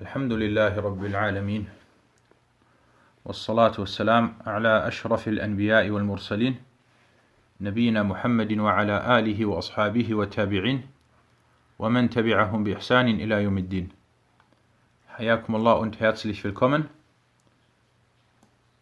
الحمد 0.00 0.31
لله 0.33 0.79
رب 0.79 1.05
العالمين 1.05 1.69
والصلاة 3.25 3.75
والسلام 3.79 4.33
على 4.47 4.87
أشرف 4.87 5.27
الأنبياء 5.27 5.89
والمرسلين 5.89 6.55
نبينا 7.61 8.03
محمد 8.03 8.57
وعلى 8.57 9.19
آله 9.19 9.45
وأصحابه 9.45 10.15
والتابعين 10.15 10.87
ومن 11.79 12.09
تبعهم 12.09 12.63
بإحسان 12.63 13.07
إلى 13.07 13.43
يوم 13.43 13.57
الدين 13.57 13.89
حياكم 15.17 15.55
الله 15.55 15.75
und 15.81 15.99
herzlich 15.99 16.41
willkommen 16.45 16.87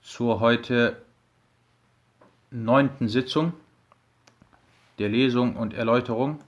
zur 0.03 0.39
heute 0.39 1.01
neunten 2.51 3.07
Sitzung 3.07 3.53
der 4.99 5.09
Lesung 5.09 5.55
und 5.55 5.73
Erläuterung 5.73 6.39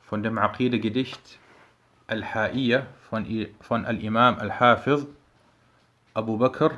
von 0.00 0.22
dem 0.22 0.38
Aqide-Gedicht 0.38 1.38
Al-Ha'iyya 2.08 2.86
von, 3.08 3.26
von 3.60 3.84
Al-Imam 3.84 4.38
Al-Hafiz 4.38 5.06
Abu 6.14 6.38
Bakr 6.38 6.70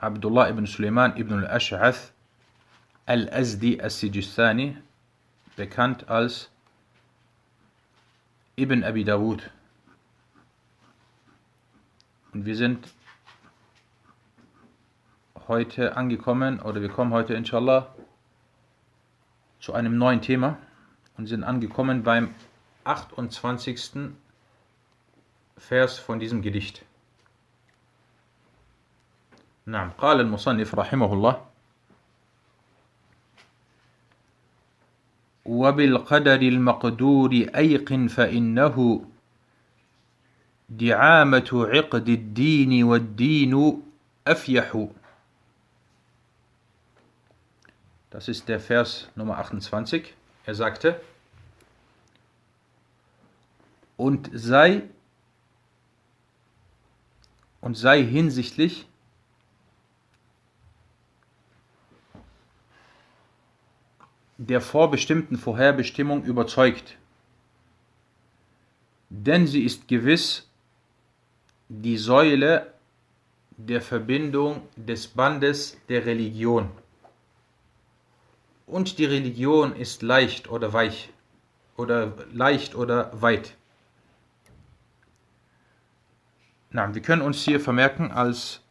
Abdullah 0.00 0.48
ibn 0.48 0.66
Suleiman 0.66 1.16
ibn 1.16 1.44
al-Ash'ath 1.44 2.12
Al-Azdi 3.06 3.80
al-Sijistani, 3.80 4.76
bekannt 5.56 6.08
als 6.08 6.50
Ibn 8.54 8.84
Abi 8.84 9.02
Dawud. 9.02 9.50
Und 12.32 12.46
wir 12.46 12.56
sind 12.56 12.88
heute 15.48 15.96
angekommen, 15.96 16.60
oder 16.60 16.80
wir 16.80 16.88
kommen 16.88 17.12
heute 17.12 17.34
inshallah 17.34 17.92
zu 19.58 19.72
einem 19.72 19.98
neuen 19.98 20.20
Thema 20.20 20.58
und 21.18 21.26
sind 21.26 21.42
angekommen 21.42 22.04
beim 22.04 22.34
28. 22.84 24.12
Vers 25.61 25.99
von 25.99 26.19
diesem 26.19 26.41
Gedicht. 26.41 26.83
نعم 29.67 29.89
قال 29.97 30.19
المصنف 30.19 30.75
رحمه 30.75 31.13
الله 31.13 31.45
وبالقدر 35.45 36.41
المقدور 36.41 37.31
أيقن 37.55 38.07
فإنه 38.07 39.05
دعامة 40.69 41.49
عقد 41.53 42.09
الدين 42.09 42.83
والدين 42.83 43.83
أفيح 44.27 44.87
Das 48.09 48.29
ist 48.29 48.47
der 48.47 48.59
Vers 48.59 49.09
Nummer 49.15 49.37
28. 49.37 50.13
Er 50.45 50.55
sagte, 50.55 50.99
und 53.97 54.29
sei 54.33 54.83
und 57.62 57.76
sei 57.76 58.02
hinsichtlich 58.02 58.86
der 64.36 64.60
vorbestimmten 64.60 65.38
Vorherbestimmung 65.38 66.24
überzeugt. 66.24 66.98
Denn 69.08 69.46
sie 69.46 69.62
ist 69.62 69.88
gewiss 69.88 70.50
die 71.68 71.96
Säule 71.96 72.74
der 73.56 73.80
Verbindung 73.80 74.62
des 74.76 75.06
Bandes 75.06 75.78
der 75.88 76.04
Religion. 76.04 76.70
Und 78.66 78.98
die 78.98 79.04
Religion 79.04 79.76
ist 79.76 80.02
leicht 80.02 80.50
oder 80.50 80.72
weich 80.72 81.10
oder 81.76 82.12
leicht 82.32 82.74
oder 82.74 83.10
weit. 83.20 83.56
Na, 86.74 86.94
wir 86.94 87.02
können 87.02 87.20
uns 87.20 87.44
hier 87.44 87.60
vermerken 87.60 88.10
als 88.10 88.62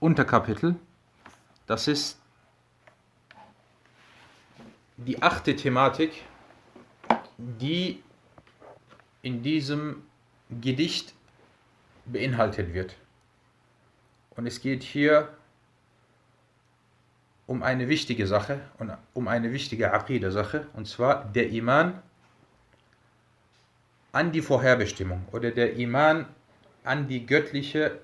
Unterkapitel, 0.00 0.76
das 1.66 1.88
ist 1.88 2.18
die 4.96 5.20
achte 5.20 5.54
Thematik, 5.54 6.24
die 7.36 8.02
in 9.20 9.42
diesem 9.42 10.04
Gedicht 10.48 11.12
beinhaltet 12.06 12.72
wird. 12.72 12.96
Und 14.30 14.46
es 14.46 14.62
geht 14.62 14.82
hier 14.82 15.36
um 17.46 17.62
eine 17.62 17.88
wichtige 17.88 18.26
Sache 18.26 18.60
und 18.78 18.96
um 19.12 19.28
eine 19.28 19.52
wichtige 19.52 19.92
Aqidah-Sache, 19.92 20.66
und 20.72 20.88
zwar 20.88 21.26
der 21.26 21.50
Iman 21.50 22.02
an 24.12 24.32
die 24.32 24.40
Vorherbestimmung 24.40 25.26
oder 25.30 25.50
der 25.50 25.76
Iman 25.76 26.26
an 26.86 27.08
die 27.08 27.26
göttliche 27.26 27.98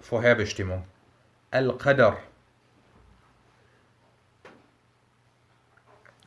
Vorherbestimmung. 0.00 0.84
Al-Qadar. 1.50 2.18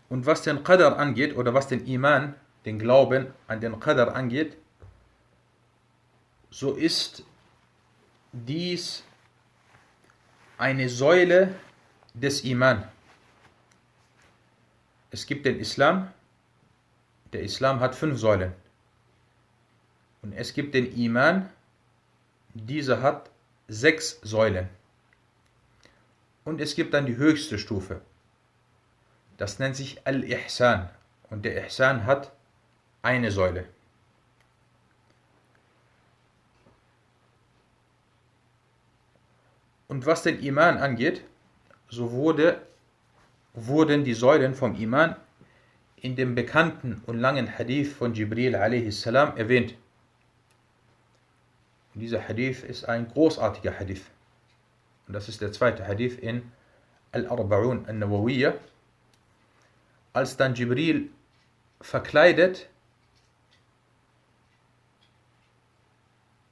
Und 0.09 0.25
was 0.25 0.43
den 0.43 0.63
Qadar 0.63 0.97
angeht, 0.97 1.35
oder 1.35 1.53
was 1.53 1.67
den 1.67 1.85
Iman, 1.85 2.35
den 2.65 2.79
Glauben 2.79 3.33
an 3.47 3.59
den 3.59 3.79
Qadar 3.79 4.15
angeht, 4.15 4.55
so 6.49 6.73
ist 6.73 7.23
dies 8.31 9.03
eine 10.57 10.87
Säule 10.89 11.55
des 12.13 12.43
Iman. 12.43 12.87
Es 15.11 15.25
gibt 15.25 15.45
den 15.45 15.59
Islam. 15.59 16.11
Der 17.33 17.41
Islam 17.41 17.79
hat 17.79 17.95
fünf 17.95 18.19
Säulen. 18.19 18.53
Und 20.21 20.33
es 20.33 20.53
gibt 20.53 20.73
den 20.73 20.95
Iman. 20.95 21.49
Dieser 22.55 23.01
hat 23.01 23.29
sechs 23.67 24.19
Säulen. 24.23 24.69
Und 26.45 26.61
es 26.61 26.75
gibt 26.75 26.93
dann 26.93 27.05
die 27.05 27.17
höchste 27.17 27.59
Stufe. 27.59 27.99
Das 29.35 29.59
nennt 29.59 29.75
sich 29.75 30.07
Al-Ihsan. 30.07 30.89
Und 31.29 31.43
der 31.43 31.65
Ihsan 31.65 32.05
hat 32.05 32.31
eine 33.01 33.29
Säule. 33.31 33.65
Und 39.89 40.05
was 40.05 40.23
den 40.23 40.39
Iman 40.39 40.77
angeht, 40.77 41.25
so 41.89 42.11
wurde, 42.13 42.61
wurden 43.53 44.05
die 44.05 44.13
Säulen 44.13 44.55
vom 44.55 44.75
Iman 44.75 45.17
in 45.97 46.15
dem 46.15 46.35
bekannten 46.35 47.01
und 47.05 47.19
langen 47.19 47.57
Hadith 47.57 47.91
von 47.91 48.13
Jibril 48.13 48.55
a.s. 48.55 49.05
erwähnt. 49.05 49.75
Und 51.95 52.01
dieser 52.01 52.27
Hadith 52.27 52.63
ist 52.63 52.87
ein 52.87 53.07
großartiger 53.07 53.79
Hadith. 53.79 54.03
Und 55.07 55.13
das 55.13 55.29
ist 55.29 55.41
der 55.41 55.51
zweite 55.51 55.87
Hadith 55.87 56.19
in 56.19 56.51
Al-Arba'un 57.13 57.87
al-Nawawiyya. 57.87 58.53
Als 60.13 60.37
dann 60.37 60.55
Jibril 60.55 61.09
verkleidet 61.81 62.67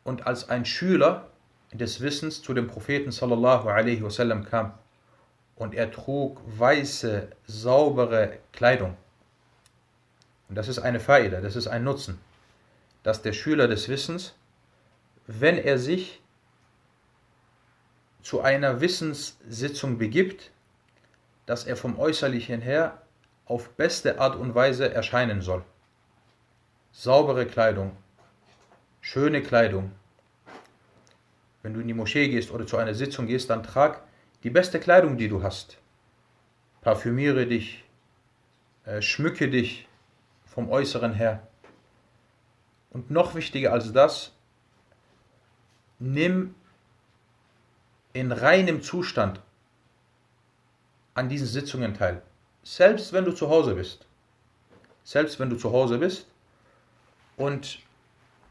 und 0.03 0.25
als 0.27 0.49
ein 0.49 0.65
Schüler 0.65 1.29
des 1.73 2.01
Wissens 2.01 2.41
zu 2.41 2.53
dem 2.53 2.67
Propheten 2.67 3.11
sallallahu 3.11 3.67
alaihi 3.67 4.03
wasallam 4.03 4.45
kam 4.45 4.73
und 5.55 5.73
er 5.73 5.91
trug 5.91 6.41
weiße, 6.45 7.29
saubere 7.47 8.37
Kleidung. 8.51 8.95
Und 10.49 10.55
das 10.55 10.67
ist 10.67 10.79
eine 10.79 10.99
Faida, 10.99 11.41
das 11.41 11.55
ist 11.55 11.67
ein 11.67 11.83
Nutzen, 11.83 12.19
dass 13.01 13.21
der 13.21 13.33
Schüler 13.33 13.67
des 13.67 13.89
Wissens, 13.89 14.35
wenn 15.27 15.57
er 15.57 15.77
sich 15.77 16.21
zu 18.21 18.41
einer 18.41 18.81
Wissenssitzung 18.81 19.97
begibt, 19.97 20.51
dass 21.45 21.65
er 21.65 21.75
vom 21.75 21.99
Äußerlichen 21.99 22.61
her 22.61 23.01
auf 23.45 23.69
beste 23.71 24.19
Art 24.19 24.35
und 24.35 24.55
Weise 24.55 24.93
erscheinen 24.93 25.41
soll. 25.41 25.63
Saubere 26.91 27.45
Kleidung, 27.45 27.97
schöne 29.01 29.41
Kleidung. 29.41 29.91
Wenn 31.61 31.73
du 31.73 31.79
in 31.79 31.87
die 31.87 31.93
Moschee 31.93 32.29
gehst 32.29 32.51
oder 32.51 32.65
zu 32.65 32.77
einer 32.77 32.93
Sitzung 32.93 33.27
gehst, 33.27 33.49
dann 33.49 33.63
trag 33.63 34.03
die 34.43 34.49
beste 34.49 34.79
Kleidung, 34.79 35.17
die 35.17 35.29
du 35.29 35.43
hast. 35.43 35.77
Parfümiere 36.81 37.47
dich, 37.47 37.83
äh, 38.85 39.01
schmücke 39.01 39.49
dich 39.49 39.87
vom 40.45 40.69
Äußeren 40.69 41.13
her. 41.13 41.47
Und 42.91 43.09
noch 43.09 43.35
wichtiger 43.35 43.73
als 43.73 43.91
das, 43.91 44.33
nimm 45.99 46.55
in 48.13 48.31
reinem 48.31 48.81
Zustand 48.81 49.41
an 51.15 51.29
diesen 51.29 51.47
Sitzungen 51.47 51.93
teil. 51.93 52.21
Selbst 52.63 53.13
wenn 53.13 53.25
du 53.25 53.31
zu 53.31 53.49
Hause 53.49 53.75
bist. 53.75 54.05
Selbst 55.03 55.39
wenn 55.39 55.49
du 55.49 55.57
zu 55.57 55.71
Hause 55.71 55.97
bist 55.97 56.27
und 57.35 57.79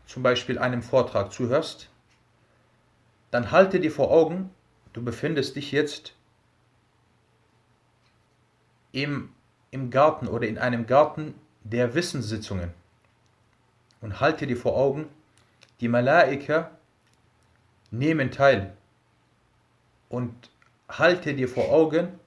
zum 0.06 0.22
Beispiel 0.22 0.58
einem 0.58 0.82
Vortrag 0.82 1.32
zuhörst, 1.32 1.88
dann 3.30 3.50
halte 3.50 3.80
dir 3.80 3.90
vor 3.90 4.10
Augen, 4.10 4.50
du 4.92 5.02
befindest 5.02 5.56
dich 5.56 5.72
jetzt 5.72 6.14
im, 8.92 9.32
im 9.70 9.90
Garten 9.90 10.28
oder 10.28 10.46
in 10.46 10.58
einem 10.58 10.86
Garten 10.86 11.34
der 11.64 11.94
Wissenssitzungen 11.94 12.74
und 14.02 14.20
halte 14.20 14.46
dir 14.46 14.56
vor 14.56 14.76
Augen, 14.76 15.08
die 15.80 15.88
Malaika 15.88 16.70
nehmen 17.92 18.30
teil 18.30 18.72
und 20.08 20.50
halte 20.88 21.34
dir 21.34 21.48
vor 21.48 21.68
Augen, 21.70 22.18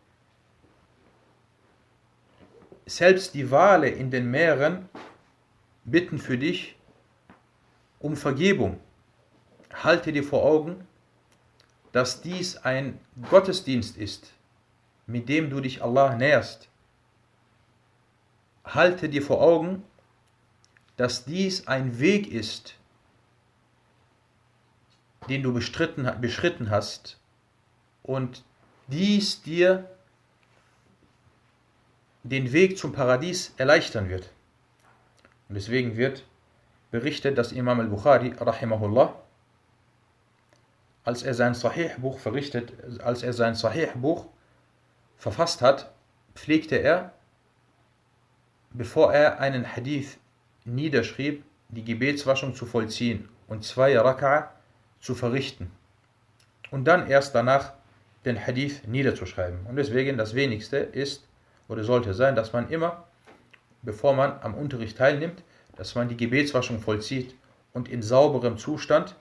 selbst 2.85 3.33
die 3.33 3.49
Wale 3.51 3.89
in 3.89 4.11
den 4.11 4.29
Meeren 4.29 4.87
bitten 5.83 6.19
für 6.19 6.37
dich 6.37 6.75
um 7.99 8.15
Vergebung. 8.15 8.79
Halte 9.73 10.13
dir 10.13 10.23
vor 10.23 10.43
Augen, 10.43 10.87
dass 11.91 12.21
dies 12.21 12.57
ein 12.57 12.99
Gottesdienst 13.29 13.97
ist, 13.97 14.33
mit 15.07 15.29
dem 15.29 15.49
du 15.49 15.61
dich 15.61 15.81
Allah 15.81 16.15
näherst. 16.15 16.69
Halte 18.63 19.09
dir 19.09 19.21
vor 19.21 19.41
Augen, 19.41 19.83
dass 20.97 21.25
dies 21.25 21.67
ein 21.67 21.99
Weg 21.99 22.31
ist, 22.31 22.75
den 25.29 25.43
du 25.43 25.53
bestritten, 25.53 26.09
beschritten 26.21 26.69
hast 26.69 27.19
und 28.03 28.43
dies 28.87 29.41
dir 29.41 29.89
den 32.23 32.51
Weg 32.51 32.77
zum 32.77 32.91
Paradies 32.91 33.53
erleichtern 33.57 34.09
wird. 34.09 34.31
Und 35.47 35.55
deswegen 35.55 35.95
wird 35.97 36.23
berichtet, 36.91 37.37
dass 37.37 37.51
Imam 37.51 37.79
al-Bukhari, 37.79 38.33
rahimahullah, 38.39 39.15
als 41.03 41.21
er 41.21 41.35
sein 41.35 41.53
Sahih-Buch 41.53 42.17
verrichtet, 42.19 42.73
als 42.99 43.21
er 43.21 43.33
sein 43.33 43.53
Sahih-Buch 43.53 44.25
verfasst 45.17 45.61
hat, 45.61 45.91
pflegte 46.33 46.77
er, 46.77 47.13
bevor 48.71 49.13
er 49.13 49.39
einen 49.39 49.75
Hadith 49.75 50.17
niederschrieb, 50.65 51.43
die 51.69 51.83
Gebetswaschung 51.83 52.55
zu 52.55 52.65
vollziehen 52.65 53.29
und 53.47 53.63
zwei 53.63 53.99
Raka'a 53.99 54.54
zu 55.05 55.13
verrichten 55.13 55.71
und 56.71 56.85
dann 56.85 57.07
erst 57.07 57.35
danach 57.35 57.73
den 58.25 58.43
Hadith 58.43 58.87
niederzuschreiben. 58.87 59.67
Und 59.67 59.75
deswegen 59.75 60.17
das 60.17 60.33
Wenigste 60.33 60.77
ist 60.77 61.27
oder 61.67 61.83
sollte 61.83 62.15
sein, 62.15 62.35
dass 62.35 62.53
man 62.53 62.69
immer, 62.69 63.05
bevor 63.83 64.15
man 64.15 64.39
am 64.41 64.55
Unterricht 64.55 64.97
teilnimmt, 64.97 65.43
dass 65.75 65.93
man 65.93 66.09
die 66.09 66.17
Gebetswaschung 66.17 66.79
vollzieht 66.79 67.35
und 67.71 67.87
in 67.87 68.01
sauberem 68.01 68.57
Zustand 68.57 69.15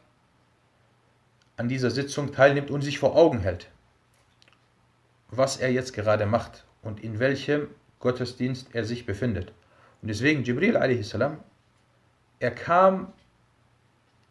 an 1.59 1.69
dieser 1.69 1.91
Sitzung 1.91 2.33
teilnimmt 2.33 2.71
und 2.71 2.81
sich 2.81 2.99
vor 2.99 3.15
Augen 3.15 3.41
hält, 3.41 3.69
was 5.29 5.59
er 5.59 5.71
jetzt 5.71 5.93
gerade 5.93 6.25
macht 6.25 6.65
und 6.81 7.05
in 7.05 7.19
welchem 7.19 7.69
Gottesdienst 8.01 8.69
er 8.73 8.85
sich 8.85 9.05
befindet. 9.05 9.53
Und 10.01 10.09
deswegen 10.09 10.45
Jibril 10.45 10.79
a.s., 10.79 11.15
er 12.41 12.51
kam 12.51 13.13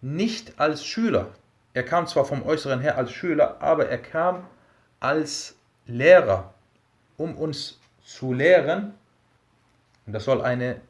nicht 0.02 0.60
als 0.60 0.84
Schüler, 0.86 1.32
er 1.74 1.84
kam 1.84 2.08
zwar 2.08 2.26
vom 2.26 2.44
Äußeren 2.44 2.80
her 2.80 2.98
als 2.98 3.12
Schüler, 3.12 3.62
aber 3.62 3.90
er 3.90 3.98
kam 3.98 4.48
als 5.00 5.56
Lehrer, 5.86 6.54
um 7.18 7.36
uns 7.36 7.80
zu 8.04 8.34
lehren. 8.34 8.94
Und 10.06 10.14
das 10.14 10.26
soll 10.26 10.42
eine, 10.42 10.82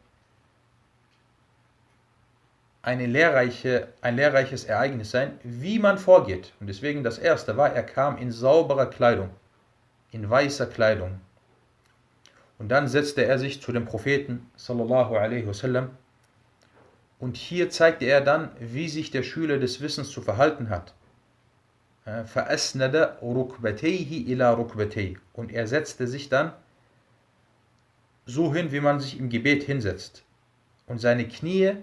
eine 2.81 3.05
lehrreiche, 3.05 3.87
ein 4.01 4.15
lehrreiches 4.15 4.65
Ereignis 4.65 5.11
sein, 5.11 5.39
wie 5.43 5.79
man 5.79 5.97
vorgeht. 5.97 6.53
Und 6.59 6.67
deswegen 6.67 7.03
das 7.03 7.17
erste 7.17 7.55
war, 7.55 7.73
er 7.73 7.83
kam 7.83 8.17
in 8.17 8.31
sauberer 8.31 8.87
Kleidung, 8.87 9.29
in 10.11 10.29
weißer 10.29 10.67
Kleidung. 10.67 11.21
Und 12.59 12.69
dann 12.69 12.87
setzte 12.87 13.25
er 13.25 13.39
sich 13.39 13.61
zu 13.61 13.71
dem 13.71 13.85
Propheten 13.85 14.49
sallallahu 14.55 15.15
alaihi 15.15 15.47
wasallam 15.47 15.97
und 17.22 17.36
hier 17.36 17.70
zeigte 17.70 18.04
er 18.04 18.20
dann, 18.20 18.50
wie 18.60 18.88
sich 18.88 19.10
der 19.10 19.22
Schüler 19.22 19.58
des 19.58 19.80
Wissens 19.80 20.10
zu 20.10 20.22
verhalten 20.22 20.70
hat. 20.70 20.94
فَأَسْنَدَ 22.04 23.18
رُكْبَتَيْهِ 23.20 24.26
إِلَى 24.26 24.54
رُكْبَتَيْهِ 24.54 25.18
Und 25.34 25.52
er 25.52 25.66
setzte 25.66 26.06
sich 26.06 26.28
dann 26.28 26.52
so 28.24 28.54
hin, 28.54 28.72
wie 28.72 28.80
man 28.80 29.00
sich 29.00 29.18
im 29.18 29.28
Gebet 29.28 29.64
hinsetzt. 29.64 30.22
Und 30.86 31.00
seine 31.00 31.28
Knie 31.28 31.76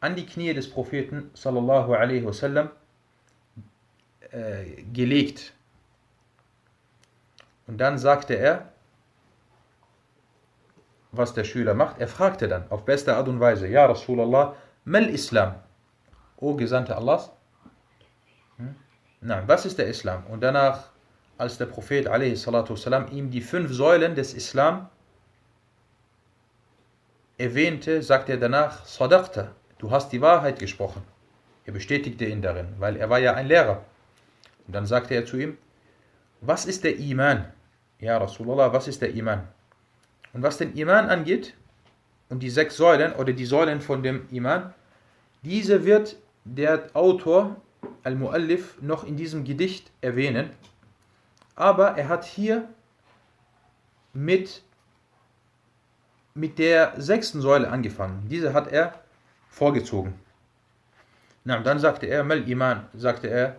an 0.00 0.14
die 0.14 0.26
Knie 0.26 0.54
des 0.54 0.70
Propheten 0.70 1.30
sallallahu 1.34 1.94
alaihi 1.94 2.24
wasallam 2.24 2.70
äh, 4.30 4.82
gelegt. 4.92 5.54
Und 7.66 7.78
dann 7.78 7.98
sagte 7.98 8.34
er, 8.34 8.71
was 11.12 11.34
der 11.34 11.44
Schüler 11.44 11.74
macht. 11.74 11.98
Er 11.98 12.08
fragte 12.08 12.48
dann 12.48 12.64
auf 12.70 12.84
beste 12.84 13.16
Art 13.16 13.28
und 13.28 13.40
Weise, 13.40 13.66
Ja 13.66 13.86
Rasulallah, 13.86 14.54
mal 14.84 15.08
Islam? 15.08 15.54
O 16.36 16.54
Gesandte 16.54 16.96
Allahs, 16.96 17.30
hm? 18.58 18.74
Nein, 19.20 19.44
was 19.46 19.66
ist 19.66 19.78
der 19.78 19.86
Islam? 19.86 20.24
Und 20.26 20.40
danach, 20.42 20.90
als 21.38 21.58
der 21.58 21.66
Prophet 21.66 22.06
والسلام, 22.06 23.08
ihm 23.10 23.30
die 23.30 23.40
fünf 23.40 23.72
Säulen 23.72 24.14
des 24.14 24.34
Islam 24.34 24.88
erwähnte, 27.36 28.02
sagte 28.02 28.32
er 28.32 28.38
danach, 28.38 28.84
Sadaqta, 28.86 29.52
du 29.78 29.90
hast 29.90 30.12
die 30.12 30.20
Wahrheit 30.20 30.58
gesprochen. 30.58 31.02
Er 31.64 31.72
bestätigte 31.72 32.24
ihn 32.24 32.42
darin, 32.42 32.74
weil 32.78 32.96
er 32.96 33.10
war 33.10 33.18
ja 33.18 33.34
ein 33.34 33.46
Lehrer. 33.46 33.84
Und 34.66 34.74
dann 34.74 34.86
sagte 34.86 35.14
er 35.14 35.24
zu 35.24 35.36
ihm, 35.36 35.58
was 36.40 36.66
ist 36.66 36.84
der 36.84 36.96
Iman? 36.98 37.52
Ja, 37.98 38.18
Rasulallah, 38.18 38.72
was 38.72 38.86
ist 38.86 39.02
der 39.02 39.12
Iman? 39.14 39.48
Und 40.33 40.41
was 40.41 40.57
den 40.57 40.75
Iman 40.75 41.09
angeht, 41.09 41.53
und 42.29 42.39
die 42.39 42.49
sechs 42.49 42.77
Säulen 42.77 43.13
oder 43.13 43.31
die 43.31 43.45
Säulen 43.45 43.79
von 43.79 44.01
dem 44.01 44.27
Iman, 44.31 44.73
diese 45.43 45.85
wird 45.85 46.17
der 46.45 46.89
Autor, 46.93 47.57
Al-Muallif, 48.03 48.81
noch 48.81 49.03
in 49.03 49.15
diesem 49.15 49.43
Gedicht 49.43 49.91
erwähnen. 50.01 50.49
Aber 51.55 51.97
er 51.97 52.07
hat 52.09 52.25
hier 52.25 52.67
mit, 54.13 54.63
mit 56.33 56.57
der 56.57 56.93
sechsten 56.99 57.41
Säule 57.41 57.69
angefangen. 57.69 58.27
Diese 58.29 58.53
hat 58.53 58.67
er 58.67 58.99
vorgezogen. 59.49 60.13
Na, 61.43 61.59
dann 61.59 61.77
sagte 61.77 62.07
er, 62.07 62.23
Mal 62.23 62.49
Iman, 62.49 62.87
sagte 62.93 63.27
er, 63.27 63.57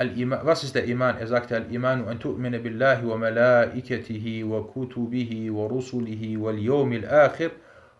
Was 0.00 0.64
ist 0.64 0.74
der 0.74 0.86
Iman? 0.86 1.18
Er 1.18 1.26
sagte, 1.26 1.56
Al-Iman 1.56 2.08
an 2.08 2.18
billahi 2.18 3.06
wa 3.06 3.18
malaikatihi 3.18 4.48
wa 4.48 4.62
kutubihi 4.62 5.50
wa 5.50 5.66
rusulihi 5.66 6.40
wal 6.40 6.58
yawmil 6.58 7.04
akhir 7.04 7.50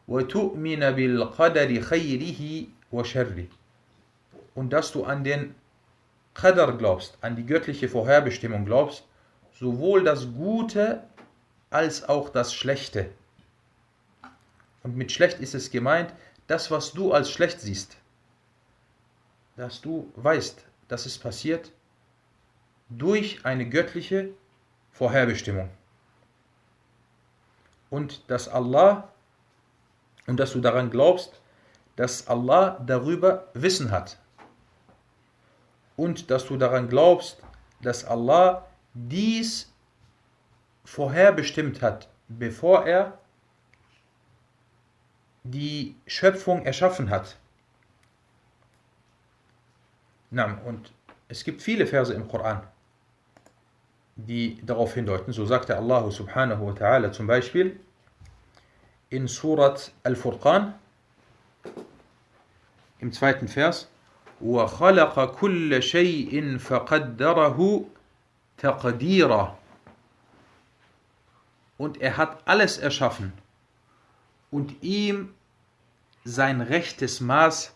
wa 0.07 0.23
tu'mina 0.23 0.93
bil 0.93 1.27
qadari 1.37 1.79
khayrihi 1.79 2.71
wa 2.91 3.05
sharri. 3.05 3.51
Und 4.55 4.73
dass 4.73 4.93
du 4.93 5.05
an 5.05 5.25
den 5.25 5.55
Qadar 6.33 6.79
glaubst, 6.79 7.19
an 7.21 7.37
die 7.37 7.45
göttliche 7.45 7.87
Vorherbestimmung 7.87 8.65
glaubst, 8.65 9.05
sowohl 9.53 10.03
das 10.03 10.33
Gute 10.33 11.03
als 11.69 12.09
auch 12.09 12.31
das 12.31 12.55
Schlechte. 12.55 13.11
Und 14.83 14.97
mit 14.97 15.13
schlecht 15.13 15.39
ist 15.41 15.55
es 15.55 15.71
gemeint, 15.71 16.15
das, 16.47 16.71
was 16.71 16.95
du 16.95 17.13
als 17.13 17.31
schlecht 17.31 17.61
siehst, 17.61 17.99
dass 19.57 19.83
du 19.83 20.11
weißt, 20.17 20.65
dass 20.89 21.05
es 21.05 21.19
passiert 21.19 21.71
durch 22.91 23.45
eine 23.45 23.69
göttliche 23.69 24.31
Vorherbestimmung. 24.93 25.71
Und 27.89 28.29
dass 28.31 28.49
Allah 28.49 29.09
und 30.27 30.39
dass 30.39 30.53
du 30.53 30.61
daran 30.61 30.91
glaubst, 30.91 31.41
dass 31.97 32.29
Allah 32.29 32.79
darüber 32.87 33.49
Wissen 33.55 33.91
hat. 33.91 34.19
Und 35.97 36.31
dass 36.31 36.47
du 36.47 36.57
daran 36.57 36.89
glaubst, 36.89 37.39
dass 37.83 38.05
Allah 38.05 38.67
dies 38.95 39.73
vorherbestimmt 40.85 41.83
hat, 41.83 42.09
bevor 42.29 42.87
er 42.87 43.19
die 45.43 45.97
Schöpfung 46.07 46.65
erschaffen 46.65 47.11
hat. 47.11 47.37
und 50.65 50.93
es 51.29 51.45
gibt 51.45 51.61
viele 51.63 51.87
Verse 51.87 52.15
im 52.15 52.29
Koran, 52.29 52.63
die 54.20 54.62
darauf 54.66 54.94
hindeuten. 54.94 55.34
So 55.34 55.46
sagte 55.46 55.78
Allah 55.78 56.10
subhanahu 56.10 56.68
wa 56.68 56.72
ta'ala 56.72 57.12
zum 57.12 57.28
Beispiel 57.28 57.80
in 59.10 59.28
Surat 59.28 59.92
Al-Furqan 60.04 60.74
im 63.00 63.12
zweiten 63.12 63.48
Vers 63.48 63.90
وَخَلَقَ 64.42 65.40
كُلَّ 65.40 65.82
شَيْءٍ 65.82 66.60
فَقَدَّرَهُ 66.60 67.86
تَقْدِيرًا 68.58 69.58
Und 71.78 72.02
er 72.02 72.18
hat 72.18 72.42
alles 72.46 72.78
erschaffen 72.78 73.34
und 74.52 74.84
ihm 74.84 75.34
sein 76.26 76.62
rechtes 76.62 77.22
Maß 77.22 77.74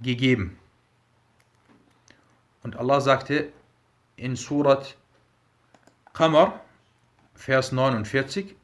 gegeben. 0.00 0.58
Und 2.62 2.76
Allah 2.76 3.00
sagte 3.00 3.52
in 4.16 4.36
Surat 4.36 4.96
Qamar, 6.17 6.61
Vers 7.35 7.71
49. 7.71 8.55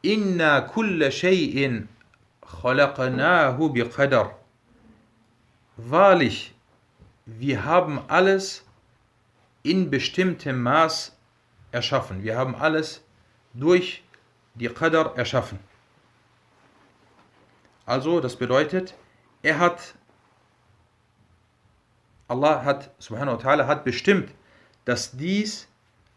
Inna 0.00 0.62
kulla 0.62 1.10
shay'in 1.10 1.88
khalaqnahu 2.40 3.74
biqadar. 3.74 4.30
Wahrlich, 5.76 6.54
wir 7.26 7.66
haben 7.66 8.00
alles 8.08 8.64
in 9.62 9.90
bestimmtem 9.90 10.62
Maß 10.62 11.14
erschaffen. 11.72 12.22
Wir 12.22 12.38
haben 12.38 12.54
alles 12.54 13.02
durch 13.52 14.02
die 14.54 14.68
Qadar 14.68 15.14
erschaffen. 15.18 15.58
Also, 17.84 18.20
das 18.20 18.36
bedeutet, 18.36 18.94
er 19.42 19.58
hat, 19.58 19.94
Allah 22.28 22.64
hat, 22.64 22.90
subhanahu 22.98 23.36
wa 23.36 23.42
ta'ala, 23.42 23.66
hat 23.66 23.84
bestimmt, 23.84 24.32
dass 24.86 25.16
dies 25.16 25.68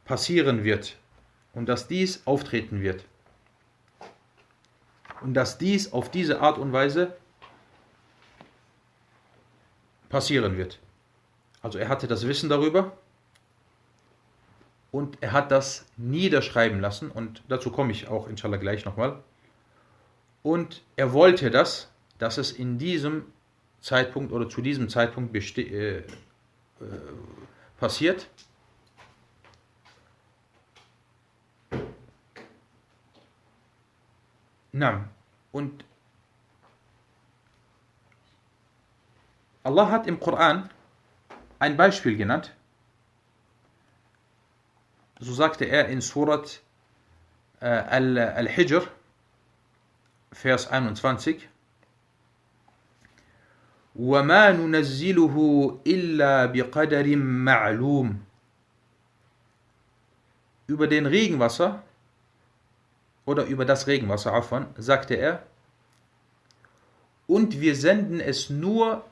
passieren 0.06 0.64
wird 0.64 0.96
und 1.54 1.68
dass 1.68 1.90
dies 1.90 2.26
auftreten 2.26 2.82
wird. 2.82 3.04
Und 5.22 5.34
dass 5.34 5.58
dies 5.58 5.92
auf 5.92 6.10
diese 6.10 6.40
Art 6.40 6.58
und 6.58 6.72
Weise 6.72 7.18
passieren 10.08 10.58
wird. 10.58 10.80
Also 11.62 11.78
er 11.78 11.90
hatte 11.90 12.08
das 12.08 12.26
Wissen 12.26 12.48
darüber 12.48 12.98
und 14.92 15.18
er 15.22 15.34
hat 15.34 15.52
das 15.52 15.86
niederschreiben 15.98 16.80
lassen 16.80 17.12
und 17.12 17.44
dazu 17.50 17.72
komme 17.72 17.92
ich 17.92 18.08
auch 18.08 18.28
inshallah 18.28 18.58
gleich 18.58 18.86
nochmal. 18.86 19.22
Und 20.42 20.84
er 20.96 21.12
wollte 21.12 21.52
das, 21.52 21.92
dass 22.18 22.38
es 22.38 22.52
in 22.52 22.78
diesem 22.78 23.26
Zeitpunkt 23.82 24.32
oder 24.32 24.48
zu 24.48 24.62
diesem 24.62 24.90
Zeitpunkt 24.90 25.36
äh, 25.58 25.98
äh, 25.98 26.04
passiert. 27.80 28.28
Na, 34.73 35.09
und 35.53 35.85
Allah 39.63 39.91
hat 39.91 40.07
im 40.07 40.21
Koran 40.21 40.71
ein 41.59 41.77
Beispiel 41.77 42.17
genannt. 42.17 42.55
So 45.21 45.33
sagte 45.33 45.65
er 45.65 45.89
in 45.89 46.01
Surat 46.01 46.61
äh, 47.61 47.67
Al-Hijr, 47.67 48.83
Vers 50.33 50.69
21. 50.69 51.49
وما 53.97 54.53
ننزله 54.53 55.37
إلا 55.87 56.47
بقدر 56.47 57.17
معلوم 57.17 58.25
Über 60.67 60.87
den 60.89 61.07
Regenwasser 61.07 61.83
oder 63.30 63.46
über 63.46 63.64
das 63.64 63.86
Regenwasser, 63.86 64.34
Afan, 64.34 64.66
sagte 64.76 65.14
er, 65.14 65.44
und 67.28 67.62
wir 67.62 67.76
senden 67.76 68.20
es 68.20 68.50
nur 68.50 69.06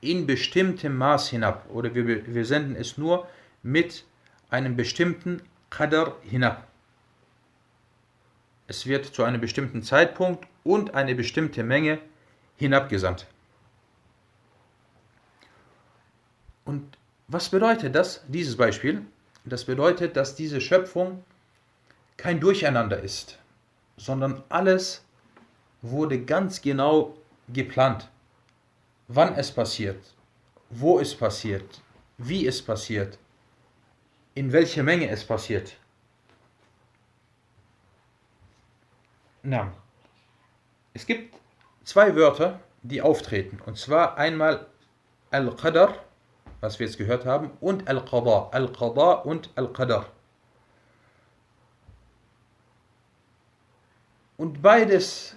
in 0.00 0.28
bestimmtem 0.28 0.96
Maß 0.96 1.30
hinab 1.30 1.68
oder 1.70 1.92
wir, 1.92 2.24
wir 2.32 2.46
senden 2.46 2.76
es 2.76 2.96
nur 2.96 3.26
mit 3.64 4.04
einem 4.48 4.76
bestimmten 4.76 5.42
Qadr 5.70 6.14
hinab. 6.22 6.68
Es 8.68 8.86
wird 8.86 9.06
zu 9.06 9.24
einem 9.24 9.40
bestimmten 9.40 9.82
Zeitpunkt 9.82 10.46
und 10.62 10.94
eine 10.94 11.16
bestimmte 11.16 11.64
Menge 11.64 11.98
hinabgesandt. 12.54 13.26
Und 16.64 16.96
was 17.26 17.48
bedeutet 17.48 17.96
das, 17.96 18.24
dieses 18.28 18.56
Beispiel? 18.56 19.04
Das 19.44 19.64
bedeutet, 19.64 20.16
dass 20.16 20.36
diese 20.36 20.60
Schöpfung 20.60 21.24
kein 22.16 22.40
Durcheinander 22.40 23.00
ist, 23.00 23.38
sondern 23.96 24.42
alles 24.48 25.04
wurde 25.82 26.24
ganz 26.24 26.60
genau 26.60 27.16
geplant 27.48 28.08
wann 29.08 29.34
es 29.34 29.52
passiert, 29.52 30.14
wo 30.70 30.98
es 30.98 31.14
passiert, 31.14 31.80
wie 32.18 32.46
es 32.46 32.62
passiert, 32.62 33.18
in 34.34 34.52
welcher 34.52 34.82
Menge 34.82 35.08
es 35.08 35.24
passiert. 35.24 35.76
Na, 39.42 39.72
es 40.92 41.06
gibt 41.06 41.36
zwei 41.84 42.16
Wörter, 42.16 42.60
die 42.82 43.00
auftreten, 43.00 43.60
und 43.64 43.78
zwar 43.78 44.16
einmal 44.18 44.66
Al-Qadar, 45.30 45.94
was 46.60 46.78
wir 46.78 46.86
jetzt 46.86 46.98
gehört 46.98 47.24
haben, 47.24 47.50
und 47.60 47.86
Al-Qada. 47.88 48.48
Al-Qada 48.50 49.12
und 49.12 49.50
Al-Qadar. 49.54 50.06
Und 54.36 54.62
beides 54.62 55.36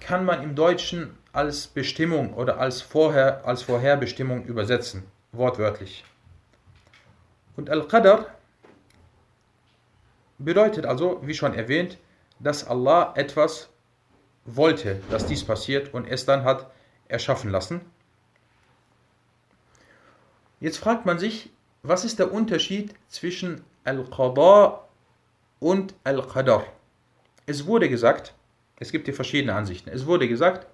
kann 0.00 0.24
man 0.24 0.42
im 0.42 0.54
Deutschen 0.54 1.16
als 1.32 1.66
Bestimmung 1.66 2.34
oder 2.34 2.58
als, 2.58 2.80
Vorher, 2.82 3.46
als 3.46 3.62
Vorherbestimmung 3.62 4.44
übersetzen, 4.44 5.04
wortwörtlich. 5.32 6.04
Und 7.56 7.70
Al-Qadr 7.70 8.26
bedeutet 10.38 10.86
also, 10.86 11.20
wie 11.22 11.34
schon 11.34 11.54
erwähnt, 11.54 11.98
dass 12.38 12.66
Allah 12.66 13.12
etwas 13.16 13.68
wollte, 14.44 15.00
dass 15.10 15.26
dies 15.26 15.44
passiert 15.44 15.92
und 15.92 16.06
es 16.06 16.24
dann 16.24 16.44
hat 16.44 16.70
erschaffen 17.08 17.50
lassen. 17.50 17.80
Jetzt 20.60 20.78
fragt 20.78 21.06
man 21.06 21.18
sich, 21.18 21.50
was 21.82 22.04
ist 22.04 22.18
der 22.18 22.32
Unterschied 22.32 22.94
zwischen 23.08 23.64
Al-Qada 23.84 24.84
und 25.60 25.94
Al-Qadar? 26.04 26.64
Es 27.48 27.66
wurde 27.66 27.88
gesagt, 27.88 28.34
es 28.78 28.92
gibt 28.92 29.06
hier 29.06 29.14
verschiedene 29.14 29.54
Ansichten, 29.54 29.88
es 29.88 30.04
wurde 30.04 30.28
gesagt, 30.28 30.66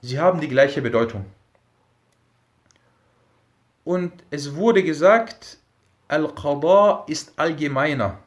Sie 0.00 0.18
haben 0.18 0.40
die 0.40 0.48
gleiche 0.48 0.80
Bedeutung. 0.82 1.26
Und 3.84 4.12
es 4.30 4.54
wurde 4.54 4.82
gesagt, 4.82 5.58
Al-Qada 6.08 7.04
ist 7.08 7.38
allgemeiner. 7.38 8.18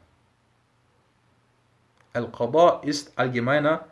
Al-Qada 2.12 2.80
ist 2.84 3.18
allgemeiner 3.18 3.86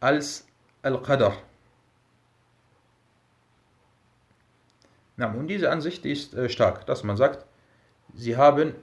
als 0.00 0.46
Al-Qadar. 0.82 1.36
Und 5.18 5.48
diese 5.48 5.70
Ansicht 5.70 6.04
ist 6.04 6.34
äh, 6.34 6.48
stark, 6.48 6.86
dass 6.86 7.02
man 7.02 7.16
sagt, 7.16 7.46
sie 8.14 8.36
haben 8.36 8.74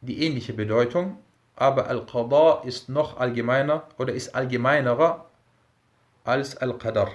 die 0.00 0.24
ähnliche 0.24 0.54
Bedeutung, 0.54 1.18
aber 1.56 1.88
Al-Qada 1.88 2.62
ist 2.64 2.88
noch 2.88 3.18
allgemeiner 3.18 3.88
oder 3.98 4.12
ist 4.12 4.34
allgemeinerer 4.34 5.26
als 6.24 6.56
Al-Qadar. 6.56 7.10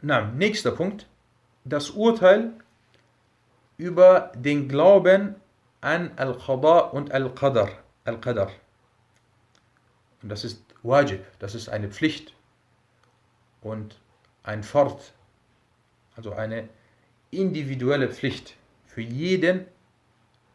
Na, 0.00 0.22
nächster 0.22 0.70
Punkt. 0.70 1.06
Das 1.64 1.90
Urteil 1.90 2.52
über 3.76 4.32
den 4.34 4.68
Glauben 4.68 5.36
an 5.80 6.12
Al-Qada 6.16 6.78
und 6.78 7.12
Al-Qadar. 7.12 7.70
Al-Qadar. 8.04 8.50
Und 10.22 10.28
das 10.30 10.44
ist 10.44 10.62
Wajib, 10.82 11.24
das 11.38 11.54
ist 11.54 11.68
eine 11.68 11.88
Pflicht 11.88 12.32
und 13.60 14.00
ein 14.42 14.62
Fort, 14.62 15.12
also 16.16 16.32
eine 16.32 16.68
individuelle 17.30 18.08
Pflicht 18.08 18.56
für 18.86 19.02
jeden, 19.02 19.66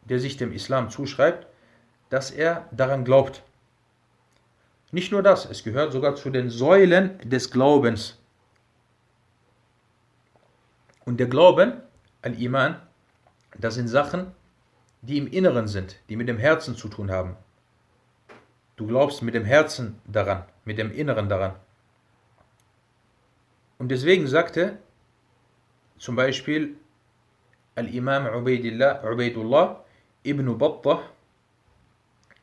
der 0.04 0.20
sich 0.20 0.36
dem 0.36 0.52
Islam 0.52 0.90
zuschreibt, 0.90 1.46
dass 2.10 2.30
er 2.30 2.68
daran 2.70 3.04
glaubt. 3.04 3.42
Nicht 4.92 5.10
nur 5.10 5.22
das, 5.22 5.46
es 5.46 5.64
gehört 5.64 5.92
sogar 5.92 6.14
zu 6.14 6.30
den 6.30 6.50
Säulen 6.50 7.18
des 7.24 7.50
Glaubens. 7.50 8.18
Und 11.04 11.18
der 11.18 11.26
Glauben, 11.26 11.82
Al-Iman, 12.22 12.80
das 13.58 13.74
sind 13.74 13.88
Sachen, 13.88 14.32
die 15.02 15.18
im 15.18 15.26
Inneren 15.26 15.68
sind, 15.68 15.96
die 16.08 16.16
mit 16.16 16.28
dem 16.28 16.38
Herzen 16.38 16.76
zu 16.76 16.88
tun 16.88 17.10
haben. 17.10 17.36
Du 18.76 18.86
glaubst 18.86 19.22
mit 19.22 19.34
dem 19.34 19.44
Herzen 19.44 20.00
daran, 20.06 20.44
mit 20.64 20.78
dem 20.78 20.90
Inneren 20.90 21.28
daran. 21.28 21.56
Und 23.78 23.88
deswegen 23.88 24.26
sagte 24.26 24.78
zum 25.98 26.16
Beispiel 26.16 26.76
Al-Imam 27.74 28.26
Ubaidullah 28.26 29.83
ibn 30.24 30.58
Battah, 30.58 31.02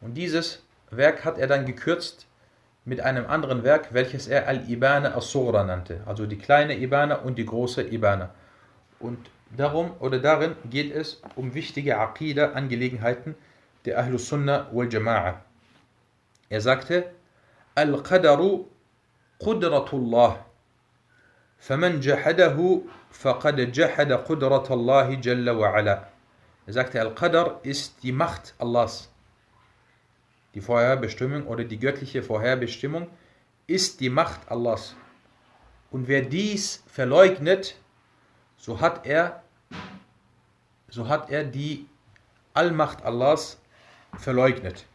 Und 0.00 0.14
dieses 0.14 0.64
Werk 0.90 1.24
hat 1.24 1.38
er 1.38 1.46
dann 1.46 1.66
gekürzt 1.66 2.26
mit 2.84 3.00
einem 3.00 3.26
anderen 3.26 3.62
Werk, 3.62 3.94
welches 3.94 4.26
er 4.26 4.48
Al-Ibana 4.48 5.14
as-Sughra 5.14 5.62
nannte, 5.62 6.00
also 6.04 6.26
die 6.26 6.36
kleine 6.36 6.76
Ibana 6.76 7.20
und 7.20 7.38
die 7.38 7.46
große 7.46 7.82
Ibana. 7.82 8.34
Und 8.98 9.30
darum 9.56 9.92
oder 10.00 10.18
darin 10.18 10.56
geht 10.68 10.92
es 10.92 11.22
um 11.36 11.54
wichtige 11.54 11.96
Aqidah-Angelegenheiten 11.96 13.36
der 13.84 14.00
Ahlus 14.00 14.28
Sunnah 14.28 14.66
wal 14.72 14.88
Jama'a. 14.88 15.34
Er 16.48 16.60
sagte, 16.60 17.12
Al-Qadaru 17.76 18.66
Qudratullah. 19.38 20.44
فمن 21.59 21.99
جحده 21.99 22.81
فقد 23.11 23.71
جحد 23.71 24.11
قدرة 24.11 24.73
الله 24.73 25.15
جل 25.15 25.49
وعلا. 25.49 26.07
Er 26.67 26.73
sagte, 26.73 27.01
Al-Qadar 27.01 27.59
ist 27.63 28.03
die 28.03 28.11
Macht 28.11 28.53
Allahs. 28.57 29.09
Die 30.53 30.61
Vorherbestimmung 30.61 31.47
oder 31.47 31.63
die 31.63 31.79
göttliche 31.79 32.23
Vorherbestimmung 32.23 33.09
ist 33.67 33.99
die 33.99 34.09
Macht 34.09 34.49
Allahs. 34.49 34.95
Und 35.91 36.07
wer 36.07 36.21
dies 36.21 36.83
verleugnet, 36.87 37.75
so 38.57 38.79
hat 38.79 39.05
er, 39.05 39.43
so 40.89 41.07
hat 41.07 41.29
er 41.29 41.43
die 41.43 41.87
Allmacht 42.53 43.03
Allahs 43.03 43.59
verleugnet. 44.17 44.85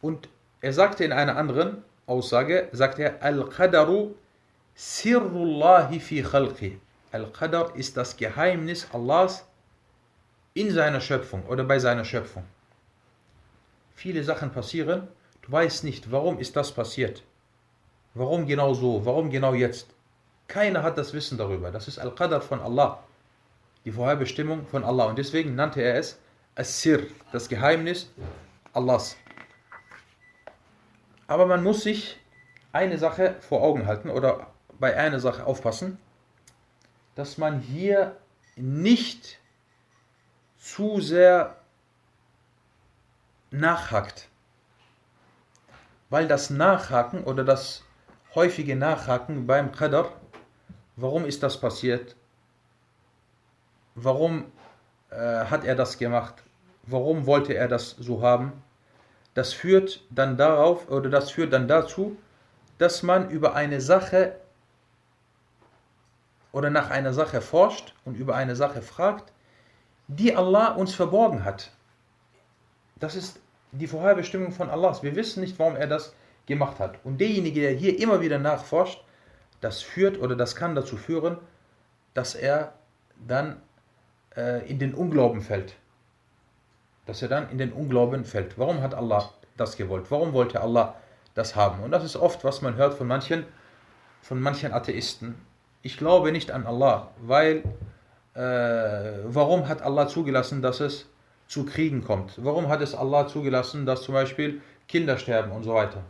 Und 0.00 0.28
er 0.60 0.72
sagte 0.72 1.04
in 1.04 1.12
einer 1.12 1.36
anderen 1.36 1.82
Aussage, 2.09 2.67
sagt 2.71 2.99
er, 2.99 3.21
Al-Qadaru 3.23 4.15
sirrullahi 4.75 5.99
fi 5.99 6.23
khalqi. 6.23 6.79
Al-Qadar 7.11 7.75
ist 7.75 7.97
das 7.97 8.17
Geheimnis 8.17 8.87
Allahs 8.93 9.45
in 10.53 10.71
seiner 10.71 11.01
Schöpfung 11.01 11.45
oder 11.47 11.63
bei 11.63 11.79
seiner 11.79 12.05
Schöpfung. 12.05 12.43
Viele 13.95 14.23
Sachen 14.23 14.51
passieren, 14.51 15.07
du 15.41 15.51
weißt 15.51 15.83
nicht, 15.83 16.11
warum 16.11 16.39
ist 16.39 16.55
das 16.55 16.71
passiert. 16.71 17.23
Warum 18.13 18.47
genau 18.47 18.73
so, 18.73 19.05
warum 19.05 19.29
genau 19.29 19.53
jetzt. 19.53 19.87
Keiner 20.47 20.81
hat 20.81 20.97
das 20.97 21.13
Wissen 21.13 21.37
darüber. 21.37 21.71
Das 21.71 21.87
ist 21.87 21.99
Al-Qadar 21.99 22.41
von 22.41 22.59
Allah. 22.59 23.03
Die 23.85 23.91
Vorherbestimmung 23.91 24.65
von 24.65 24.83
Allah. 24.83 25.05
Und 25.05 25.17
deswegen 25.17 25.55
nannte 25.55 25.81
er 25.81 25.95
es 25.95 26.19
As-Sir, 26.55 27.03
das 27.31 27.47
Geheimnis 27.47 28.09
Allahs. 28.73 29.15
Aber 31.29 31.45
man 31.45 31.63
muss 31.63 31.83
sich 31.83 32.19
eine 32.71 32.97
Sache 32.97 33.35
vor 33.39 33.61
Augen 33.61 33.85
halten 33.85 34.09
oder 34.09 34.47
bei 34.79 34.97
einer 34.97 35.19
Sache 35.19 35.45
aufpassen, 35.45 35.99
dass 37.13 37.37
man 37.37 37.59
hier 37.59 38.17
nicht 38.55 39.39
zu 40.57 40.99
sehr 40.99 41.55
nachhakt. 43.51 44.27
Weil 46.09 46.27
das 46.27 46.49
Nachhaken 46.49 47.23
oder 47.23 47.43
das 47.43 47.83
häufige 48.33 48.75
Nachhaken 48.75 49.45
beim 49.45 49.71
Qadr, 49.71 50.11
warum 50.95 51.25
ist 51.25 51.43
das 51.43 51.61
passiert? 51.61 52.15
Warum 53.93 54.51
äh, 55.11 55.45
hat 55.45 55.63
er 55.63 55.75
das 55.75 55.99
gemacht? 55.99 56.41
Warum 56.87 57.27
wollte 57.27 57.53
er 57.53 57.67
das 57.67 57.91
so 57.91 58.23
haben? 58.23 58.63
Das 59.33 59.53
führt 59.53 60.03
dann 60.09 60.37
darauf 60.37 60.89
oder 60.89 61.09
das 61.09 61.31
führt 61.31 61.53
dann 61.53 61.67
dazu, 61.67 62.17
dass 62.77 63.03
man 63.03 63.29
über 63.29 63.55
eine 63.55 63.81
Sache 63.81 64.35
oder 66.51 66.69
nach 66.69 66.89
einer 66.89 67.13
Sache 67.13 67.41
forscht 67.41 67.93
und 68.05 68.15
über 68.15 68.35
eine 68.35 68.55
Sache 68.55 68.81
fragt, 68.81 69.31
die 70.07 70.35
Allah 70.35 70.73
uns 70.73 70.95
verborgen 70.95 71.43
hat. 71.45 71.71
Das 72.99 73.15
ist 73.15 73.39
die 73.71 73.87
Vorherbestimmung 73.87 74.51
von 74.51 74.69
Allah. 74.69 74.97
Wir 75.01 75.15
wissen 75.15 75.41
nicht, 75.41 75.59
warum 75.59 75.75
er 75.75 75.87
das 75.87 76.15
gemacht 76.47 76.79
hat. 76.79 76.97
Und 77.03 77.21
derjenige, 77.21 77.61
der 77.61 77.71
hier 77.71 77.99
immer 77.99 78.21
wieder 78.21 78.39
nachforscht, 78.39 79.03
das 79.61 79.81
führt 79.81 80.19
oder 80.19 80.35
das 80.35 80.55
kann 80.55 80.73
dazu 80.73 80.97
führen, 80.97 81.37
dass 82.13 82.33
er 82.33 82.73
dann 83.27 83.61
äh, 84.35 84.67
in 84.69 84.79
den 84.79 84.93
Unglauben 84.93 85.41
fällt. 85.41 85.75
Dass 87.09 87.23
er 87.23 87.27
dann 87.27 87.49
in 87.49 87.57
den 87.57 87.73
Unglauben 87.73 88.23
fällt. 88.23 88.59
Warum 88.59 88.83
hat 88.83 88.93
Allah 88.93 89.31
das 89.57 89.77
gewollt? 89.77 90.11
Warum 90.11 90.31
wollte 90.33 90.61
Allah 90.61 90.93
das 91.33 91.55
haben? 91.55 91.81
Und 91.81 91.89
das 91.89 92.03
ist 92.03 92.15
oft, 92.15 92.43
was 92.43 92.61
man 92.61 92.75
hört 92.75 92.93
von 92.93 93.07
manchen, 93.07 93.45
von 94.21 94.39
manchen 94.39 94.71
Atheisten. 94.73 95.33
Ich 95.81 95.97
glaube 95.97 96.31
nicht 96.31 96.51
an 96.51 96.67
Allah, 96.67 97.09
weil 97.19 97.63
äh, 98.35 99.23
warum 99.25 99.67
hat 99.67 99.81
Allah 99.81 100.07
zugelassen, 100.07 100.61
dass 100.61 100.81
es 100.81 101.07
zu 101.47 101.65
Kriegen 101.65 102.03
kommt? 102.03 102.33
Warum 102.45 102.67
hat 102.67 102.79
es 102.79 102.93
Allah 102.93 103.27
zugelassen, 103.27 103.87
dass 103.87 104.03
zum 104.03 104.13
Beispiel 104.13 104.61
Kinder 104.87 105.17
sterben 105.17 105.51
und 105.51 105.63
so 105.63 105.73
weiter? 105.73 106.03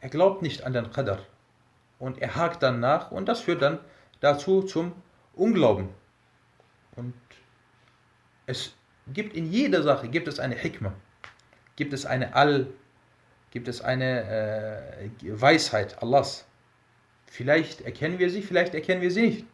Er 0.00 0.08
glaubt 0.08 0.40
nicht 0.40 0.64
an 0.64 0.72
den 0.72 0.90
Qadr 0.90 1.18
und 1.98 2.22
er 2.22 2.36
hakt 2.36 2.62
dann 2.62 2.80
nach 2.80 3.10
und 3.10 3.28
das 3.28 3.40
führt 3.40 3.60
dann 3.60 3.80
dazu 4.20 4.62
zum 4.62 4.92
Unglauben. 5.34 5.90
Und 6.96 7.12
es 8.46 8.72
gibt 9.12 9.34
in 9.34 9.50
jeder 9.50 9.82
Sache 9.82 10.08
gibt 10.08 10.28
es 10.28 10.38
eine 10.38 10.54
Hikmah, 10.54 10.94
gibt 11.76 11.92
es 11.92 12.06
eine 12.06 12.34
All, 12.34 12.68
gibt 13.50 13.68
es 13.68 13.80
eine 13.80 14.24
äh, 14.24 15.40
Weisheit 15.40 16.02
Allahs. 16.02 16.46
Vielleicht 17.26 17.80
erkennen 17.82 18.18
wir 18.18 18.30
sie, 18.30 18.42
vielleicht 18.42 18.74
erkennen 18.74 19.00
wir 19.00 19.10
sie 19.10 19.22
nicht. 19.22 19.46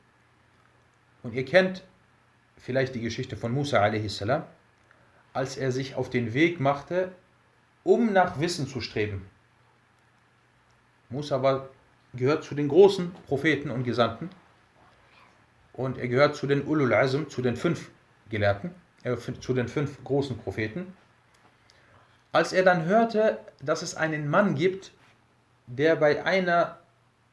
Und 1.23 1.35
ihr 1.35 1.45
kennt 1.45 1.85
vielleicht 2.57 2.95
die 2.95 3.01
Geschichte 3.01 3.37
von 3.37 3.53
Musa 3.53 3.81
a.s., 3.81 4.25
als 5.33 5.57
er 5.57 5.73
sich 5.73 5.95
auf 5.95 6.11
den 6.11 6.35
Weg 6.35 6.61
machte, 6.61 7.13
um 7.85 8.13
nach 8.13 8.41
Wissen 8.41 8.67
zu 8.67 8.81
streben. 8.81 9.29
Musa 11.11 11.43
war, 11.43 11.69
gehört 12.15 12.45
zu 12.45 12.55
den 12.55 12.69
großen 12.69 13.13
Propheten 13.27 13.71
und 13.71 13.85
Gesandten 13.85 14.31
und 15.73 15.99
er 15.99 16.09
gehört 16.09 16.37
zu 16.37 16.47
den 16.47 16.67
Ulul 16.67 16.93
Azm, 16.93 17.29
zu 17.29 17.41
den 17.41 17.57
fünf 17.57 17.91
Gelehrten, 18.29 18.75
zu 19.17 19.55
den 19.55 19.69
fünf 19.69 20.03
großen 20.05 20.37
Propheten. 20.39 20.95
Als 22.33 22.53
er 22.53 22.63
dann 22.63 22.85
hörte, 22.85 23.39
dass 23.63 23.83
es 23.83 23.95
einen 23.95 24.29
Mann 24.29 24.55
gibt, 24.55 24.93
der 25.67 25.97
bei 25.97 26.25
einer 26.25 26.79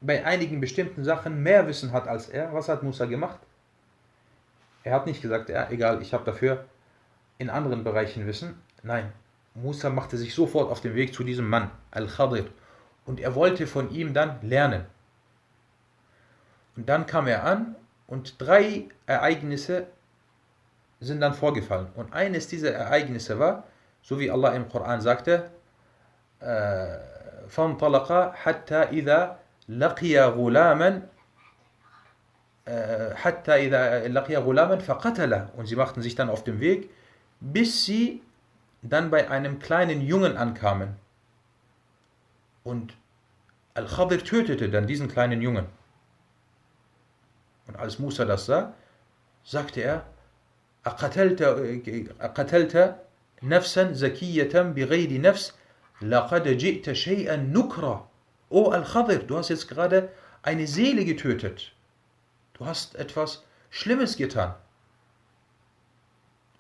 bei 0.01 0.25
einigen 0.25 0.59
bestimmten 0.59 1.03
Sachen 1.03 1.41
mehr 1.41 1.67
Wissen 1.67 1.91
hat 1.91 2.07
als 2.07 2.29
er, 2.29 2.53
was 2.53 2.69
hat 2.69 2.83
Musa 2.83 3.05
gemacht? 3.05 3.39
Er 4.83 4.93
hat 4.93 5.07
nicht 5.07 5.21
gesagt, 5.21 5.49
ja, 5.49 5.69
egal, 5.69 6.01
ich 6.01 6.13
habe 6.13 6.25
dafür 6.25 6.65
in 7.37 7.49
anderen 7.49 7.83
Bereichen 7.83 8.27
Wissen. 8.27 8.61
Nein, 8.83 9.11
Musa 9.55 9.89
machte 9.89 10.17
sich 10.17 10.35
sofort 10.35 10.69
auf 10.69 10.81
den 10.81 10.95
Weg 10.95 11.13
zu 11.13 11.23
diesem 11.23 11.49
Mann, 11.49 11.71
Al-Khadir, 11.91 12.45
und 13.05 13.19
er 13.19 13.35
wollte 13.35 13.67
von 13.67 13.89
ihm 13.89 14.13
dann 14.13 14.37
lernen. 14.41 14.85
Und 16.75 16.87
dann 16.87 17.05
kam 17.05 17.27
er 17.27 17.45
an 17.45 17.75
und 18.05 18.39
drei 18.39 18.85
Ereignisse 19.07 19.87
sind 21.00 21.20
dann 21.20 21.34
vorgefallen. 21.34 21.88
Und 21.96 22.12
eines 22.12 22.48
dieser 22.48 22.72
Ereignisse 22.72 23.38
war, 23.38 23.64
so 24.02 24.18
wie 24.18 24.30
Allah 24.30 24.54
im 24.54 24.68
Koran 24.68 25.00
sagte, 25.00 25.50
فانطلقا 27.50 28.32
حتى 28.32 28.82
إذا 28.82 29.38
لقي 29.68 30.18
غلاما 30.18 31.08
حتى 33.14 33.54
إذا 33.54 34.08
لقي 34.08 34.36
غلاما 34.36 34.78
فقتله 34.78 35.50
und 35.56 35.66
sie 35.66 35.76
machten 35.76 36.02
sich 36.02 36.14
dann 36.14 36.30
auf 36.30 36.44
den 36.44 36.60
Weg 36.60 36.90
bis 37.40 37.84
sie 37.84 38.22
dann 38.82 39.10
bei 39.10 39.28
einem 39.30 39.58
kleinen 39.58 40.00
Jungen 40.00 40.36
ankamen 40.36 40.96
und 42.62 42.94
Al-Khadir 43.74 44.24
tötete 44.24 44.68
dann 44.68 44.86
diesen 44.86 45.08
kleinen 45.08 45.42
Jungen 45.42 45.66
und 47.66 47.76
als 47.76 47.98
Musa 47.98 48.24
das 48.24 48.46
sah 48.46 48.72
sagte 49.44 49.80
er 49.80 50.04
أقتلت 52.20 52.96
نفسا 53.42 53.92
زكية 53.92 54.62
بغير 54.62 55.20
نفس 55.20 55.54
لقد 56.02 56.48
جئت 56.48 56.92
شيئا 56.92 57.36
نكرا 57.36 58.10
Oh 58.52 58.70
Al-Khadir, 58.70 59.20
du 59.20 59.36
hast 59.36 59.48
jetzt 59.50 59.68
gerade 59.68 60.08
eine 60.42 60.66
Seele 60.66 61.04
getötet 61.04 61.72
Du 62.54 62.66
hast 62.66 62.94
etwas 62.96 63.44
Schlimmes 63.70 64.16
getan. 64.16 64.54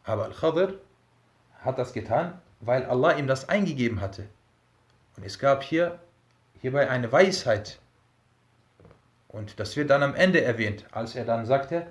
Aber 0.04 0.24
Al-Khadir 0.24 0.78
hat 1.58 1.78
das 1.78 1.92
getan, 1.92 2.40
weil 2.60 2.84
Allah 2.86 3.18
ihm 3.18 3.26
das 3.26 3.48
eingegeben 3.48 4.00
hatte. 4.00 4.28
Und 5.16 5.24
es 5.26 5.38
gab 5.38 5.62
hier 5.62 5.98
hierbei 6.60 6.88
eine 6.88 7.12
Weisheit. 7.12 7.80
Und 9.28 9.60
das 9.60 9.76
wird 9.76 9.90
dann 9.90 10.02
am 10.02 10.14
Ende 10.14 10.42
erwähnt, 10.42 10.86
als 10.92 11.14
er 11.14 11.24
dann 11.24 11.44
sagte, 11.44 11.86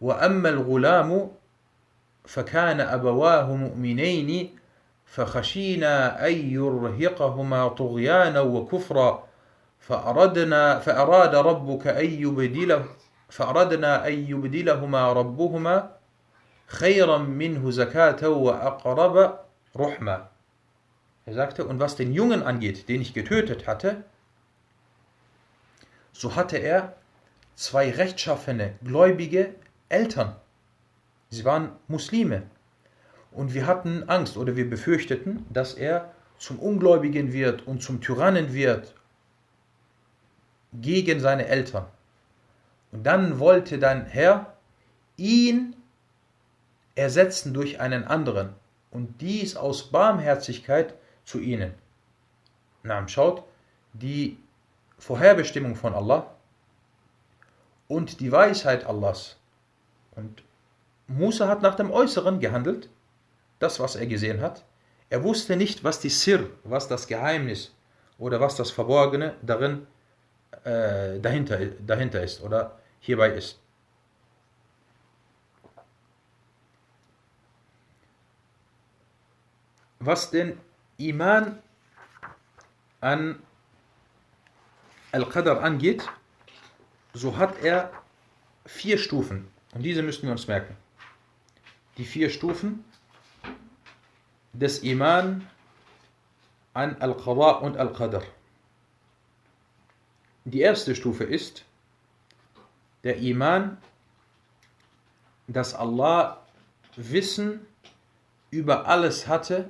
وَأَمَّا 0.00 0.48
الْغُلَامُ 0.48 1.30
فَكَانَ 2.29 2.79
أَبَوَاهُ 2.79 3.55
مُؤْمِنَيْنِ 3.55 4.59
فخشينا 5.09 6.27
أن 6.27 6.33
يرهقهما 6.33 7.67
طغيانا 7.67 8.41
وكفرا 8.41 9.23
فأردنا 9.79 10.79
فأراد 10.79 11.35
ربك 11.35 11.87
أن 11.87 12.05
يبدله 12.05 12.85
فأردنا 13.29 14.07
أن 14.07 14.13
يبدلهما 14.13 15.13
ربهما 15.13 15.91
خيرا 16.67 17.17
منه 17.17 17.71
زكاة 17.71 18.29
وأقرب 18.29 19.39
رحمة. 19.77 20.27
Er 21.25 21.33
sagte, 21.33 21.65
und 21.65 21.79
was 21.79 21.95
den 21.95 22.13
Jungen 22.13 22.43
angeht, 22.43 22.89
den 22.89 23.01
ich 23.01 23.13
getötet 23.13 23.67
hatte, 23.67 24.03
so 26.11 26.35
hatte 26.35 26.57
er 26.57 26.93
zwei 27.55 27.91
rechtschaffene, 27.91 28.75
gläubige 28.83 29.55
Eltern. 29.89 30.35
Sie 31.29 31.45
waren 31.45 31.71
Muslime. 31.87 32.43
Und 33.31 33.53
wir 33.53 33.67
hatten 33.67 34.09
Angst 34.09 34.37
oder 34.37 34.55
wir 34.55 34.69
befürchteten, 34.69 35.45
dass 35.49 35.75
er 35.75 36.11
zum 36.39 36.57
Ungläubigen 36.59 37.31
wird 37.33 37.67
und 37.67 37.83
zum 37.83 38.01
Tyrannen 38.01 38.53
wird 38.53 38.95
gegen 40.73 41.19
seine 41.19 41.47
Eltern. 41.47 41.85
Und 42.91 43.03
dann 43.03 43.39
wollte 43.39 43.77
dein 43.77 44.05
Herr 44.05 44.53
ihn 45.17 45.75
ersetzen 46.95 47.53
durch 47.53 47.79
einen 47.79 48.03
anderen. 48.03 48.53
Und 48.91 49.21
dies 49.21 49.55
aus 49.55 49.91
Barmherzigkeit 49.91 50.95
zu 51.23 51.39
ihnen. 51.39 51.73
Na, 52.81 53.07
schaut, 53.07 53.43
die 53.93 54.37
Vorherbestimmung 54.97 55.75
von 55.75 55.93
Allah 55.93 56.33
und 57.87 58.19
die 58.19 58.31
Weisheit 58.31 58.85
Allahs. 58.85 59.37
Und 60.15 60.43
Musa 61.09 61.47
hat 61.47 61.61
nach 61.61 61.75
dem 61.75 61.91
Äußeren 61.91 62.39
gehandelt, 62.39 62.89
das, 63.57 63.79
was 63.79 63.95
er 63.95 64.05
gesehen 64.05 64.41
hat. 64.41 64.63
Er 65.09 65.23
wusste 65.23 65.55
nicht, 65.55 65.83
was 65.83 65.99
die 65.99 66.09
Sir, 66.09 66.49
was 66.63 66.87
das 66.87 67.07
Geheimnis 67.07 67.73
oder 68.19 68.39
was 68.39 68.55
das 68.55 68.69
Verborgene 68.69 69.35
darin 69.41 69.87
äh, 70.63 71.19
dahinter, 71.19 71.65
dahinter 71.85 72.23
ist 72.23 72.41
oder 72.43 72.77
hierbei 72.99 73.31
ist. 73.31 73.59
Was 79.99 80.29
den 80.29 80.59
Iman 80.97 81.59
an 83.01 83.41
Al-Qadr 85.11 85.61
angeht, 85.61 86.07
so 87.13 87.35
hat 87.35 87.61
er 87.63 87.91
vier 88.65 88.97
Stufen. 88.97 89.47
Und 89.73 89.81
diese 89.81 90.03
müssen 90.03 90.23
wir 90.23 90.31
uns 90.31 90.47
merken. 90.47 90.77
Die 91.99 92.05
vier 92.05 92.29
Stufen 92.29 92.85
des 94.53 94.83
Iman 94.83 95.45
an 96.73 96.95
Al-Qadha 97.01 97.57
und 97.57 97.75
Al-Qadr. 97.75 98.23
Die 100.45 100.61
erste 100.61 100.95
Stufe 100.95 101.25
ist 101.25 101.65
der 103.03 103.17
Iman, 103.17 103.79
dass 105.47 105.73
Allah 105.73 106.47
Wissen 106.95 107.67
über 108.49 108.87
alles 108.87 109.27
hatte, 109.27 109.69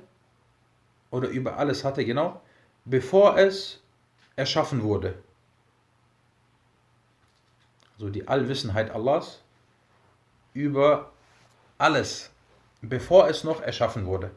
oder 1.10 1.28
über 1.30 1.56
alles 1.56 1.82
hatte, 1.82 2.04
genau, 2.04 2.40
bevor 2.84 3.38
es 3.38 3.82
erschaffen 4.36 4.84
wurde. 4.84 5.20
Also 7.94 8.08
die 8.08 8.28
Allwissenheit 8.28 8.92
Allahs 8.92 9.42
über 10.54 11.10
alles, 11.79 12.31
bevor 12.81 13.29
es 13.29 13.43
noch 13.43 13.61
erschaffen 13.61 14.05
wurde. 14.05 14.31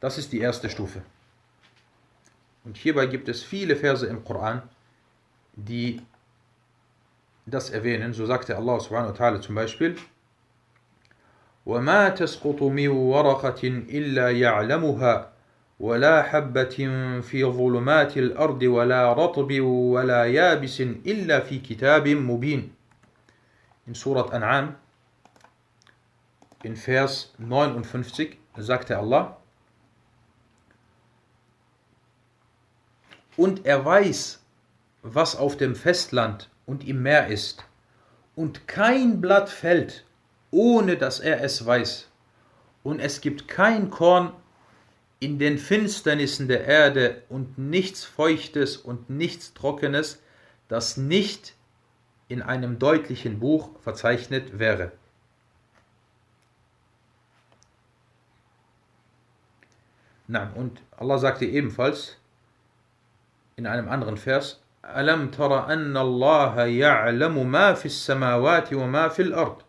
Das 0.00 0.18
ist 0.18 0.32
die 0.32 0.40
erste 0.40 0.68
Stufe. 0.68 1.02
Und 2.64 2.76
hierbei 2.76 3.06
gibt 3.06 3.28
es 3.28 3.42
viele 3.42 3.76
Verse 3.76 4.06
im 4.06 4.24
Koran, 4.24 4.62
die 5.54 6.00
das 7.46 7.70
erwähnen. 7.70 8.12
So 8.12 8.26
sagte 8.26 8.56
Allah 8.56 8.80
subhanahu 8.80 9.10
wa 9.10 9.16
ta'ala 9.16 9.40
zum 9.40 9.54
Beispiel, 9.54 9.96
وما 11.66 12.08
تسقط 12.08 12.62
من 12.62 12.88
ورقة 12.88 13.62
إلا 13.88 14.30
يعلمها 14.30 15.30
ولا 15.80 16.22
حبة 16.22 16.76
في 17.20 17.44
ظلمات 17.44 18.16
الأرض 18.16 18.62
ولا 18.62 19.12
رطب 19.12 19.60
ولا 19.60 20.24
يابس 20.24 20.80
إلا 20.80 21.40
في 21.40 21.58
كتاب 21.58 22.08
مبين 22.08 22.70
In 23.86 23.94
Surat 23.94 24.32
An'am, 24.32 24.76
in 26.63 26.75
Vers 26.75 27.33
59, 27.37 28.37
sagte 28.57 28.97
Allah, 28.97 29.37
Und 33.37 33.65
er 33.65 33.85
weiß, 33.85 34.41
was 35.01 35.37
auf 35.37 35.55
dem 35.55 35.75
Festland 35.75 36.49
und 36.65 36.85
im 36.85 37.01
Meer 37.01 37.27
ist, 37.27 37.63
und 38.35 38.67
kein 38.67 39.21
Blatt 39.21 39.49
fällt, 39.49 40.05
ohne 40.51 40.97
dass 40.97 41.21
er 41.21 41.41
es 41.41 41.65
weiß, 41.65 42.09
und 42.83 42.99
es 42.99 43.21
gibt 43.21 43.47
kein 43.47 43.89
Korn 43.89 44.33
in 45.19 45.39
den 45.39 45.57
Finsternissen 45.57 46.47
der 46.47 46.65
Erde 46.65 47.23
und 47.29 47.57
nichts 47.57 48.03
Feuchtes 48.03 48.77
und 48.77 49.09
nichts 49.09 49.53
Trockenes, 49.53 50.21
das 50.67 50.97
nicht 50.97 51.55
in 52.27 52.41
einem 52.41 52.79
deutlichen 52.79 53.39
Buch 53.39 53.69
verzeichnet 53.81 54.59
wäre. 54.59 54.91
Na, 60.31 60.51
und 60.53 60.83
Allah 60.95 61.17
sagte 61.17 61.45
ebenfalls, 61.45 62.17
in 63.55 63.65
einem 63.65 63.89
anderen 63.89 64.15
Vers, 64.15 64.61
Alam 64.83 65.31
tara 65.31 65.65
anna 65.65 66.01
Allah 66.01 66.67
ya'lamu 66.67 67.43
ma 67.43 67.73
fis 67.75 68.05
samawati 68.05 68.75
wa 68.77 68.85
ma 68.85 69.09
fil 69.09 69.33
ard. 69.33 69.65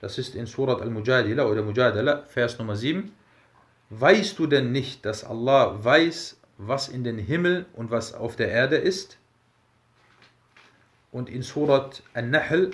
Das 0.00 0.16
ist 0.16 0.34
in 0.34 0.46
Surat 0.46 0.80
al-Mujadila 0.80 1.44
oder 1.44 1.62
Mujadala, 1.62 2.22
Vers 2.28 2.58
Nummer 2.58 2.76
7. 2.76 3.12
Weißt 3.90 4.38
du 4.38 4.46
denn 4.46 4.72
nicht, 4.72 5.04
dass 5.04 5.22
Allah 5.22 5.76
weiß, 5.84 6.40
was 6.56 6.88
in 6.88 7.04
den 7.04 7.18
Himmel 7.18 7.66
und 7.74 7.90
was 7.90 8.14
auf 8.14 8.36
der 8.36 8.48
Erde 8.48 8.76
ist? 8.76 9.18
Und 11.12 11.28
in 11.28 11.42
Surat 11.42 12.02
An-Nahl, 12.14 12.70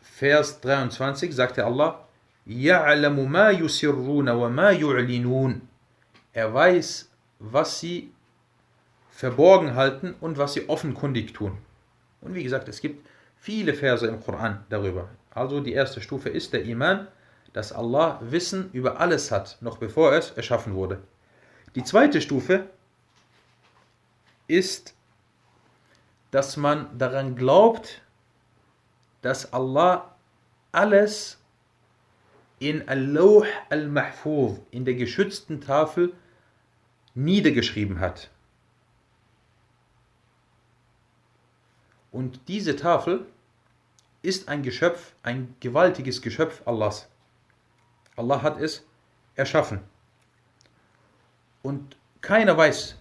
Vers 0.00 0.62
23, 0.62 1.34
sagte 1.34 1.66
Allah, 1.66 2.08
يَعْلَمُ 2.47 3.31
مَا 3.31 3.51
يُسِرُّونَ 3.51 4.29
وَمَا 4.29 4.71
يُعْلِنُونَ 4.71 5.61
Er 6.33 6.53
weiß, 6.53 7.09
was 7.39 7.79
sie 7.79 8.11
verborgen 9.11 9.75
halten 9.75 10.15
und 10.21 10.37
was 10.37 10.53
sie 10.53 10.69
offenkundig 10.69 11.33
tun. 11.33 11.57
Und 12.21 12.35
wie 12.35 12.43
gesagt, 12.43 12.69
es 12.69 12.81
gibt 12.81 13.05
viele 13.37 13.73
Verse 13.73 14.05
im 14.07 14.21
Koran 14.21 14.63
darüber. 14.69 15.09
Also 15.31 15.59
die 15.59 15.73
erste 15.73 16.01
Stufe 16.01 16.29
ist 16.29 16.53
der 16.53 16.63
Iman, 16.63 17.07
dass 17.53 17.71
Allah 17.71 18.19
Wissen 18.21 18.69
über 18.73 18.99
alles 18.99 19.31
hat, 19.31 19.57
noch 19.61 19.77
bevor 19.77 20.13
es 20.13 20.31
erschaffen 20.31 20.73
wurde. 20.75 21.01
Die 21.75 21.83
zweite 21.83 22.21
Stufe 22.21 22.67
ist, 24.47 24.95
dass 26.31 26.57
man 26.57 26.97
daran 26.97 27.35
glaubt, 27.35 28.01
dass 29.21 29.51
Allah 29.53 30.15
alles 30.71 31.39
in 32.62 32.88
Al-Lawh 32.88 33.44
al-Mahfuz, 33.70 34.60
in 34.70 34.84
der 34.84 34.94
geschützten 34.94 35.60
Tafel, 35.60 36.12
niedergeschrieben 37.14 37.98
hat. 37.98 38.30
Und 42.12 42.46
diese 42.46 42.76
Tafel 42.76 43.26
ist 44.22 44.48
ein 44.48 44.62
Geschöpf, 44.62 45.12
ein 45.24 45.56
gewaltiges 45.58 46.22
Geschöpf 46.22 46.62
Allahs. 46.64 47.08
Allah 48.14 48.42
hat 48.42 48.60
es 48.60 48.86
erschaffen. 49.34 49.80
Und 51.62 51.96
keiner 52.20 52.56
weiß, 52.56 52.96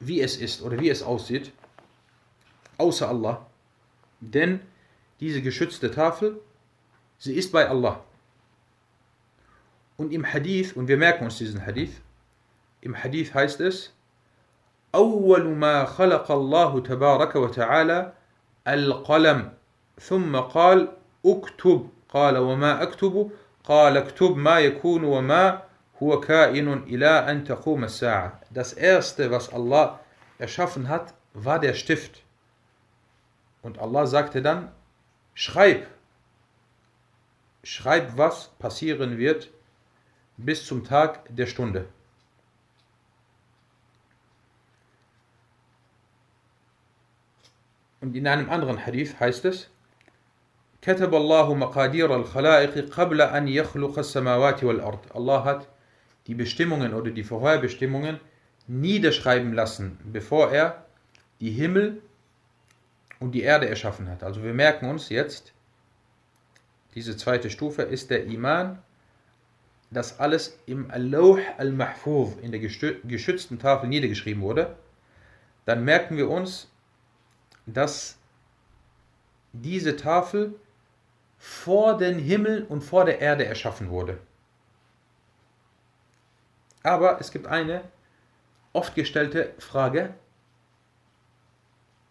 wie 0.00 0.20
es 0.20 0.36
ist 0.36 0.60
oder 0.60 0.78
wie 0.80 0.90
es 0.90 1.02
aussieht, 1.02 1.52
außer 2.76 3.08
Allah. 3.08 3.46
Denn 4.20 4.60
diese 5.20 5.40
geschützte 5.40 5.90
Tafel, 5.90 6.42
sie 7.16 7.32
ist 7.32 7.52
bei 7.52 7.66
Allah. 7.66 8.04
Und 9.98 10.12
im 10.12 10.24
Hadith, 10.24 10.76
und 10.76 10.86
wir 10.86 10.96
merken 10.96 11.24
uns 11.24 11.38
diesen 11.38 11.66
Hadith, 11.66 12.00
im 12.80 12.94
Hadith 12.94 13.34
heißt 13.34 13.60
es, 13.60 13.92
أول 14.94 15.44
ما 15.48 15.84
خلق 15.84 16.30
الله 16.30 16.80
تبارك 16.80 17.36
وتعالى 17.36 18.12
القلم 18.68 19.52
ثم 20.00 20.36
قال 20.36 20.92
اكتب 21.26 21.88
قال 22.08 22.38
وما 22.38 22.82
اكتب 22.82 23.30
قال 23.64 23.96
اكتب 23.96 24.36
ما 24.36 24.60
يكون 24.60 25.04
وما 25.04 25.62
هو 26.02 26.20
كائن 26.20 26.72
إلى 26.72 27.08
أن 27.08 27.44
تقوم 27.44 27.84
الساعة 27.84 28.40
Das 28.50 28.72
erste, 28.72 29.30
was 29.30 29.52
Allah 29.52 30.00
erschaffen 30.38 30.88
hat, 30.88 31.12
war 31.34 31.58
der 31.58 31.74
Stift. 31.74 32.22
Und 33.62 33.78
Allah 33.78 34.06
sagte 34.06 34.40
dann, 34.40 34.70
schreib, 35.34 35.86
schreib, 37.62 38.16
was 38.16 38.50
passieren 38.58 39.18
wird 39.18 39.50
bis 40.37 40.65
zum 40.65 40.83
Tag 40.83 41.35
der 41.35 41.45
Stunde. 41.47 41.85
Und 48.01 48.15
in 48.15 48.27
einem 48.27 48.49
anderen 48.49 48.85
Hadith 48.85 49.19
heißt 49.19 49.45
es, 49.45 49.69
كتب 50.81 51.15
الله 51.15 51.53
مقادير 51.53 52.15
الخلائق 52.15 52.89
قبل 52.89 53.21
أن 53.21 53.47
يخلق 53.47 53.99
السماوات 53.99 54.63
والأرض. 54.63 54.99
Allah 55.13 55.43
hat 55.45 55.67
die 56.27 56.35
Bestimmungen 56.35 56.93
oder 56.93 57.11
die 57.11 57.23
Vorherbestimmungen 57.23 58.19
niederschreiben 58.67 59.53
lassen, 59.53 59.97
bevor 60.03 60.51
er 60.51 60.85
die 61.39 61.51
Himmel 61.51 62.01
und 63.19 63.31
die 63.31 63.43
Erde 63.43 63.69
erschaffen 63.69 64.09
hat. 64.09 64.23
Also 64.23 64.43
wir 64.43 64.53
merken 64.53 64.89
uns 64.89 65.07
jetzt, 65.07 65.53
diese 66.95 67.15
zweite 67.15 67.49
Stufe 67.49 67.83
ist 67.83 68.09
der 68.09 68.25
Iman, 68.25 68.79
dass 69.90 70.20
alles 70.20 70.58
im 70.66 70.90
Al-Lawh 70.90 71.40
al-Mahfuz, 71.56 72.36
in 72.42 72.52
der 72.52 72.60
geschützten 72.60 73.58
Tafel 73.58 73.88
niedergeschrieben 73.88 74.42
wurde. 74.42 74.76
Dann 75.64 75.84
merken 75.84 76.16
wir 76.16 76.28
uns, 76.30 76.68
dass 77.66 78.18
diese 79.52 79.96
Tafel 79.96 80.54
vor 81.38 81.96
den 81.96 82.18
Himmel 82.18 82.64
und 82.64 82.82
vor 82.82 83.04
der 83.04 83.20
Erde 83.20 83.46
erschaffen 83.46 83.90
wurde. 83.90 84.18
Aber 86.82 87.20
es 87.20 87.30
gibt 87.30 87.46
eine 87.46 87.82
oft 88.72 88.94
gestellte 88.94 89.54
Frage, 89.58 90.14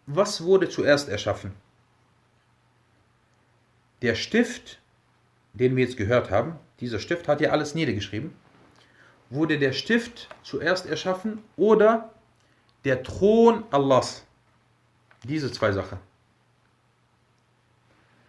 was 0.06 0.42
wurde 0.42 0.68
zuerst 0.68 1.08
erschaffen? 1.08 1.54
Der 4.02 4.14
Stift, 4.14 4.78
den 5.52 5.76
wir 5.76 5.84
jetzt 5.84 5.96
gehört 5.96 6.30
haben, 6.30 6.58
dieser 6.80 6.98
Stift 6.98 7.28
hat 7.28 7.40
ja 7.40 7.50
alles 7.50 7.74
niedergeschrieben. 7.74 8.34
Wurde 9.30 9.58
der 9.58 9.72
Stift 9.72 10.28
zuerst 10.42 10.86
erschaffen 10.86 11.42
oder 11.56 12.12
der 12.84 13.02
Thron 13.02 13.64
Allahs? 13.70 14.24
Diese 15.24 15.50
zwei 15.50 15.72
Sachen. 15.72 15.98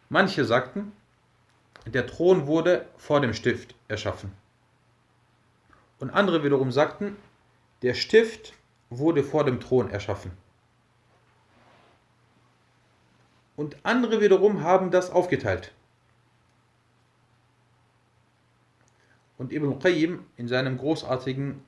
Manche 0.10 0.44
sagten, 0.44 0.92
der 1.86 2.08
Thron 2.08 2.48
wurde 2.48 2.88
vor 2.98 3.22
dem 3.22 3.34
Stift 3.34 3.76
erschaffen. 3.88 4.34
Und 6.00 6.10
andere 6.10 6.44
wiederum 6.44 6.72
sagten, 6.72 7.16
der 7.82 7.94
Stift 7.94 8.54
wurde 8.90 9.24
vor 9.24 9.46
dem 9.46 9.60
Thron 9.60 9.90
erschaffen. 9.90 10.32
Und 13.56 13.78
andere 13.84 14.22
wiederum 14.22 14.64
haben 14.64 14.90
das 14.90 15.12
aufgeteilt. 15.12 15.74
Und 19.40 19.54
Ibn 19.54 19.80
Qayyim 19.80 20.26
in 20.36 20.50
seinem 20.50 20.78
großartigen 20.78 21.64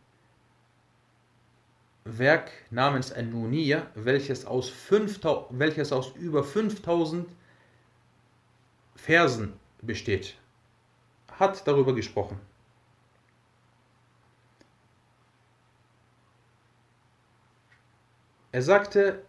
Werk 2.04 2.52
namens 2.70 3.14
An-Nuniyya, 3.14 3.88
welches 3.96 4.46
aus, 4.46 4.70
5000, 4.70 5.58
welches 5.58 5.94
aus 5.94 6.14
über 6.16 6.44
5000 6.44 7.30
Versen 8.96 9.54
besteht, 9.82 10.36
hat 11.32 11.66
darüber 11.66 11.96
gesprochen. 11.96 12.38
Er 18.52 18.64
sagte, 18.64 19.24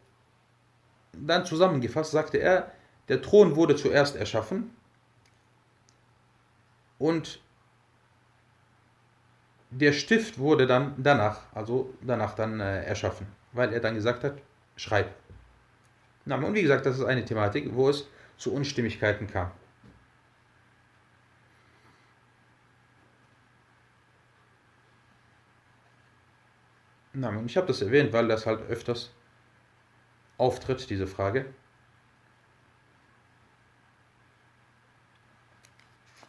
dann 1.12 1.46
zusammengefasst, 1.46 2.10
sagte 2.10 2.38
er, 2.38 2.72
der 3.06 3.22
Thron 3.22 3.54
wurde 3.54 3.76
zuerst 3.76 4.16
erschaffen 4.16 4.74
und 6.98 7.40
der 9.72 9.92
Stift 9.92 10.38
wurde 10.38 10.66
dann 10.66 10.94
danach, 10.98 11.40
also 11.54 11.94
danach 12.02 12.34
dann 12.34 12.60
äh, 12.60 12.84
erschaffen, 12.84 13.26
weil 13.52 13.72
er 13.72 13.80
dann 13.80 13.94
gesagt 13.94 14.22
hat, 14.22 14.34
schreib. 14.76 15.14
Na, 16.24 16.36
und 16.36 16.54
wie 16.54 16.62
gesagt, 16.62 16.86
das 16.86 16.98
ist 16.98 17.04
eine 17.04 17.24
Thematik, 17.24 17.74
wo 17.74 17.88
es 17.88 18.06
zu 18.36 18.52
Unstimmigkeiten 18.52 19.26
kam. 19.26 19.50
Na, 27.14 27.30
und 27.30 27.46
ich 27.46 27.56
habe 27.56 27.66
das 27.66 27.80
erwähnt, 27.82 28.12
weil 28.12 28.28
das 28.28 28.46
halt 28.46 28.60
öfters 28.68 29.10
auftritt, 30.38 30.88
diese 30.90 31.06
Frage. 31.06 31.46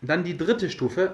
Dann 0.02 0.24
die 0.24 0.38
dritte 0.38 0.70
Stufe. 0.70 1.14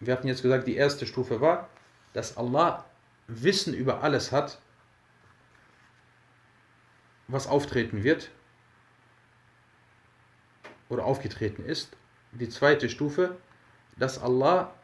Wir 0.00 0.14
hatten 0.14 0.28
jetzt 0.28 0.42
gesagt, 0.42 0.66
die 0.66 0.76
erste 0.76 1.06
Stufe 1.06 1.40
war, 1.42 1.68
dass 2.14 2.36
Allah 2.38 2.86
Wissen 3.26 3.74
über 3.74 4.02
alles 4.02 4.32
hat, 4.32 4.60
was 7.28 7.46
auftreten 7.46 8.02
wird 8.02 8.30
oder 10.88 11.04
aufgetreten 11.04 11.64
ist. 11.64 11.96
Die 12.32 12.48
zweite 12.48 12.88
Stufe, 12.88 13.36
dass 13.96 14.18
Allah 14.18 14.74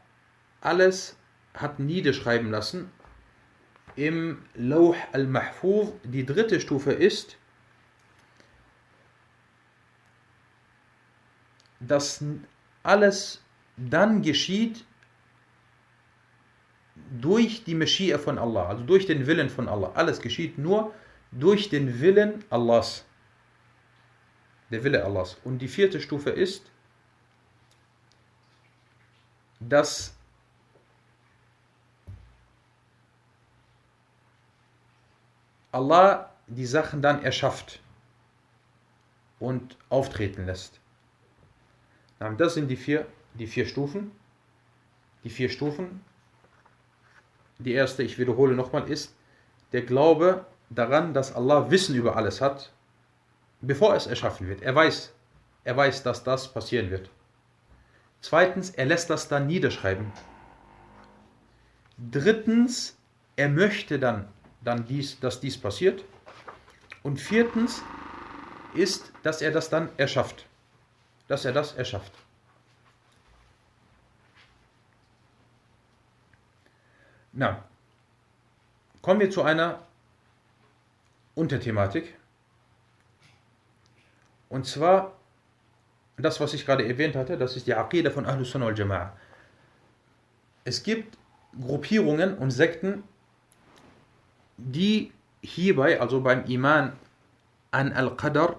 alles 0.61 1.17
hat 1.53 1.79
niederschreiben 1.79 2.51
lassen 2.51 2.91
im 3.95 4.45
Lauh 4.53 4.95
al-Mahfuz. 5.11 5.93
Die 6.03 6.25
dritte 6.25 6.61
Stufe 6.61 6.91
ist, 6.91 7.37
dass 11.79 12.23
alles 12.83 13.41
dann 13.75 14.21
geschieht 14.21 14.85
durch 17.09 17.63
die 17.63 17.75
Meshia 17.75 18.17
von 18.17 18.37
Allah, 18.37 18.67
also 18.67 18.83
durch 18.83 19.05
den 19.05 19.27
Willen 19.27 19.49
von 19.49 19.67
Allah. 19.67 19.91
Alles 19.95 20.21
geschieht 20.21 20.57
nur 20.57 20.93
durch 21.31 21.69
den 21.69 21.99
Willen 22.01 22.43
Allahs. 22.49 23.05
Der 24.71 24.83
Wille 24.83 25.03
Allahs. 25.03 25.37
Und 25.43 25.59
die 25.59 25.67
vierte 25.67 26.01
Stufe 26.01 26.29
ist, 26.29 26.69
dass 29.59 30.13
Allah 35.71 36.31
die 36.47 36.65
Sachen 36.65 37.01
dann 37.01 37.23
erschafft 37.23 37.79
und 39.39 39.77
auftreten 39.89 40.45
lässt. 40.45 40.79
Das 42.19 42.55
sind 42.55 42.67
die 42.67 42.75
vier, 42.75 43.05
die 43.35 43.47
vier 43.47 43.65
Stufen. 43.65 44.11
Die 45.23 45.29
vier 45.29 45.49
Stufen. 45.49 46.01
Die 47.59 47.73
erste, 47.73 48.03
ich 48.03 48.17
wiederhole 48.17 48.55
nochmal, 48.55 48.89
ist 48.89 49.15
der 49.71 49.81
Glaube 49.81 50.45
daran, 50.69 51.13
dass 51.13 51.35
Allah 51.35 51.69
Wissen 51.71 51.95
über 51.95 52.15
alles 52.15 52.41
hat, 52.41 52.71
bevor 53.61 53.95
es 53.95 54.07
erschaffen 54.07 54.47
wird. 54.47 54.61
Er 54.61 54.75
weiß, 54.75 55.13
er 55.63 55.77
weiß, 55.77 56.03
dass 56.03 56.23
das 56.23 56.53
passieren 56.53 56.91
wird. 56.91 57.09
Zweitens, 58.21 58.71
er 58.71 58.85
lässt 58.85 59.09
das 59.09 59.27
dann 59.27 59.47
niederschreiben. 59.47 60.11
Drittens, 61.97 62.97
er 63.35 63.49
möchte 63.49 63.99
dann, 63.99 64.27
dann 64.63 64.85
dies, 64.85 65.19
dass 65.19 65.39
dies 65.39 65.57
passiert. 65.57 66.03
Und 67.03 67.19
viertens 67.19 67.81
ist, 68.73 69.11
dass 69.23 69.41
er 69.41 69.51
das 69.51 69.69
dann 69.69 69.89
erschafft 69.97 70.47
dass 71.27 71.45
er 71.45 71.51
das 71.51 71.73
erschafft. 71.73 72.11
Na, 77.39 77.63
kommen 79.03 79.19
wir 79.19 79.29
zu 79.29 79.43
einer 79.43 79.79
Unterthematik. 81.35 82.15
Und 84.49 84.65
zwar 84.65 85.13
das, 86.17 86.39
was 86.39 86.55
ich 86.55 86.65
gerade 86.65 86.87
erwähnt 86.87 87.15
hatte, 87.15 87.37
das 87.37 87.55
ist 87.55 87.67
die 87.67 87.75
Aqidah 87.75 88.09
von 88.09 88.25
Ahlus 88.25 88.49
Sunnah 88.49 88.65
al-Jama'a. 88.65 89.11
Es 90.63 90.81
gibt 90.81 91.15
Gruppierungen 91.61 92.35
und 92.39 92.49
Sekten, 92.49 93.03
die 94.57 95.11
hierbei, 95.43 96.01
also 96.01 96.21
beim 96.21 96.43
Iman 96.45 96.93
an 97.69 97.93
Al-Qadr, 97.93 98.55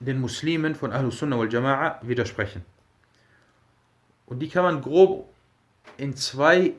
den 0.00 0.20
Muslimen 0.20 0.74
von 0.74 0.92
Ahlus 0.92 1.20
Sunnah 1.20 1.38
wal 1.38 1.48
Jama'a 1.48 2.06
widersprechen. 2.06 2.66
Und 4.26 4.40
die 4.40 4.50
kann 4.50 4.64
man 4.64 4.82
grob 4.82 5.26
in 5.96 6.16
zwei 6.16 6.74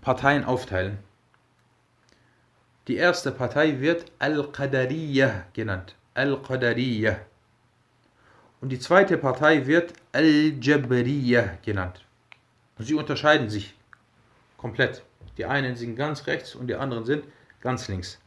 Parteien 0.00 0.44
aufteilen. 0.44 0.98
Die 2.88 2.96
erste 2.96 3.30
Partei 3.30 3.80
wird 3.80 4.10
Al-Qadariyah 4.18 5.44
genannt. 5.52 5.94
Al-Qadariyah. 6.14 7.20
Und 8.60 8.70
die 8.70 8.78
zweite 8.78 9.16
Partei 9.16 9.66
wird 9.66 9.92
Al-Jabariyah 10.12 11.58
genannt. 11.62 12.04
Und 12.78 12.86
sie 12.86 12.94
unterscheiden 12.94 13.48
sich 13.48 13.74
komplett. 14.56 15.02
Die 15.36 15.44
einen 15.44 15.76
sind 15.76 15.96
ganz 15.96 16.26
rechts 16.26 16.54
und 16.54 16.66
die 16.66 16.74
anderen 16.74 17.04
sind 17.04 17.24
ganz 17.60 17.88
links. 17.88 18.18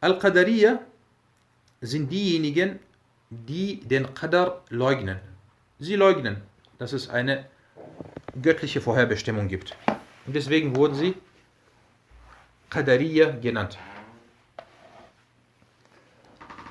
Al-Qadariyah 0.00 0.80
sind 1.80 2.10
diejenigen, 2.10 2.78
die 3.30 3.80
den 3.80 4.14
Qadar 4.14 4.62
leugnen. 4.68 5.20
Sie 5.78 5.96
leugnen, 5.96 6.42
dass 6.78 6.92
es 6.92 7.08
eine 7.10 7.46
göttliche 8.40 8.80
Vorherbestimmung 8.80 9.48
gibt. 9.48 9.76
Und 10.26 10.34
deswegen 10.34 10.74
wurden 10.76 10.94
sie 10.94 11.14
Qadariya 12.70 13.30
genannt. 13.32 13.78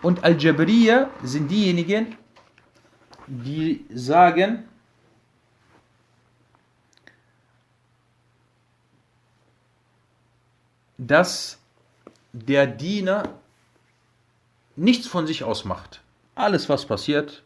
Und 0.02 0.24
Al-Jabriya 0.24 1.10
sind 1.24 1.50
diejenigen, 1.50 2.18
die 3.28 3.86
sagen, 3.94 4.68
dass 10.98 11.58
der 12.34 12.68
Diener 12.68 13.24
nichts 14.76 15.08
von 15.08 15.26
sich 15.26 15.44
aus 15.44 15.64
macht. 15.64 16.02
Alles, 16.36 16.68
was 16.68 16.86
passiert, 16.86 17.44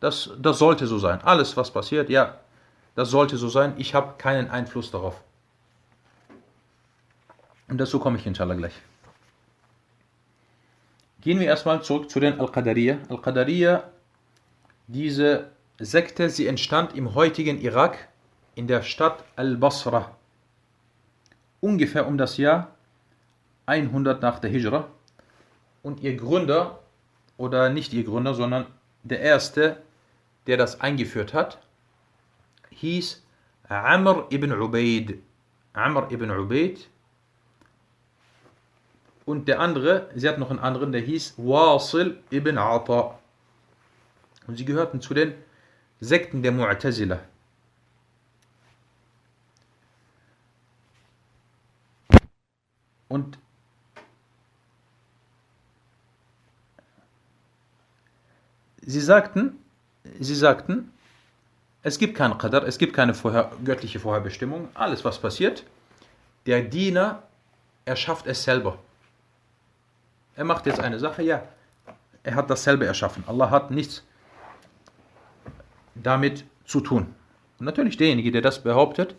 das, 0.00 0.30
das 0.38 0.58
sollte 0.58 0.86
so 0.86 0.98
sein. 0.98 1.20
Alles, 1.22 1.56
was 1.56 1.70
passiert, 1.70 2.10
ja, 2.10 2.38
das 2.94 3.10
sollte 3.10 3.36
so 3.36 3.48
sein. 3.48 3.74
Ich 3.76 3.94
habe 3.94 4.14
keinen 4.18 4.50
Einfluss 4.50 4.90
darauf. 4.90 5.22
Und 7.68 7.78
dazu 7.78 7.98
komme 7.98 8.18
ich 8.18 8.26
inshallah 8.26 8.54
gleich. 8.54 8.74
Gehen 11.20 11.40
wir 11.40 11.46
erstmal 11.46 11.82
zurück 11.82 12.10
zu 12.10 12.20
den 12.20 12.38
Al-Qadariya. 12.38 12.98
Al-Qadariya, 13.08 13.84
diese 14.86 15.50
Sekte, 15.78 16.28
sie 16.28 16.46
entstand 16.46 16.94
im 16.94 17.14
heutigen 17.14 17.60
Irak 17.60 18.08
in 18.54 18.68
der 18.68 18.82
Stadt 18.82 19.24
Al-Basra. 19.34 20.14
Ungefähr 21.60 22.06
um 22.06 22.18
das 22.18 22.36
Jahr 22.36 22.74
100 23.66 24.20
nach 24.20 24.38
der 24.38 24.50
Hijra. 24.50 24.88
Und 25.82 26.00
ihr 26.00 26.16
Gründer, 26.16 26.80
oder 27.38 27.70
nicht 27.70 27.92
ihr 27.92 28.04
Gründer, 28.04 28.34
sondern 28.34 28.66
der 29.02 29.20
erste, 29.20 29.82
der 30.46 30.58
das 30.58 30.80
eingeführt 30.80 31.32
hat, 31.32 31.58
hieß 32.74 33.22
Amr 33.68 34.26
ibn 34.30 34.52
Ubaid. 34.52 35.22
Amr 35.72 36.10
ibn 36.10 36.30
Ubaid. 36.30 36.88
Und 39.24 39.48
der 39.48 39.60
andere, 39.60 40.10
sie 40.14 40.28
hat 40.28 40.38
noch 40.38 40.50
einen 40.50 40.58
anderen, 40.58 40.92
der 40.92 41.00
hieß 41.00 41.34
Wasil 41.38 42.22
ibn 42.30 42.58
Ata. 42.58 43.18
Und 44.46 44.56
sie 44.56 44.64
gehörten 44.64 45.00
zu 45.00 45.14
den 45.14 45.34
Sekten 46.00 46.42
der 46.42 46.52
Mu'tazila. 46.52 47.20
Und 53.08 53.38
sie 58.82 59.00
sagten, 59.00 59.58
sie 60.20 60.34
sagten, 60.34 60.92
es 61.84 61.98
gibt 61.98 62.16
keinen 62.16 62.38
Qadar, 62.38 62.66
es 62.66 62.78
gibt 62.78 62.94
keine 62.94 63.12
vorher, 63.12 63.50
göttliche 63.62 64.00
Vorherbestimmung. 64.00 64.68
Alles, 64.72 65.04
was 65.04 65.18
passiert, 65.18 65.64
der 66.46 66.62
Diener 66.62 67.22
erschafft 67.84 68.26
es 68.26 68.42
selber. 68.42 68.78
Er 70.34 70.44
macht 70.44 70.64
jetzt 70.64 70.80
eine 70.80 70.98
Sache, 70.98 71.22
ja, 71.22 71.42
er 72.22 72.34
hat 72.34 72.48
dasselbe 72.48 72.86
erschaffen. 72.86 73.22
Allah 73.26 73.50
hat 73.50 73.70
nichts 73.70 74.02
damit 75.94 76.46
zu 76.64 76.80
tun. 76.80 77.14
Und 77.58 77.66
natürlich 77.66 77.98
derjenige, 77.98 78.32
der 78.32 78.40
das 78.40 78.62
behauptet, 78.62 79.14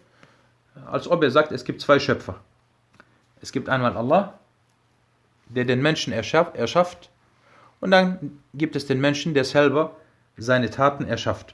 als 0.88 1.08
ob 1.08 1.22
er 1.22 1.30
sagt, 1.30 1.52
es 1.52 1.66
gibt 1.66 1.82
zwei 1.82 2.00
Schöpfer. 2.00 2.42
Es 3.42 3.52
gibt 3.52 3.70
einmal 3.70 3.96
Allah, 3.96 4.40
der 5.50 5.66
den 5.66 5.84
Menschen 5.84 6.12
erschafft, 6.12 6.56
erschafft 6.56 7.12
und 7.80 7.92
dann 7.92 8.40
gibt 8.56 8.76
es 8.76 8.88
den 8.88 9.00
Menschen, 9.00 9.36
der 9.36 9.46
selber 9.46 9.96
seine 10.36 10.72
Taten 10.72 11.06
erschafft. 11.06 11.54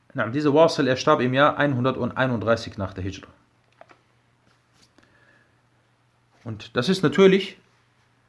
dieser 0.13 0.53
Wasil, 0.53 0.87
er 0.87 0.97
starb 0.97 1.21
im 1.21 1.33
Jahr 1.33 1.57
131 1.57 2.77
nach 2.77 2.93
der 2.93 3.03
Hijra. 3.03 3.27
Und 6.43 6.75
das 6.75 6.89
ist 6.89 7.03
natürlich, 7.03 7.57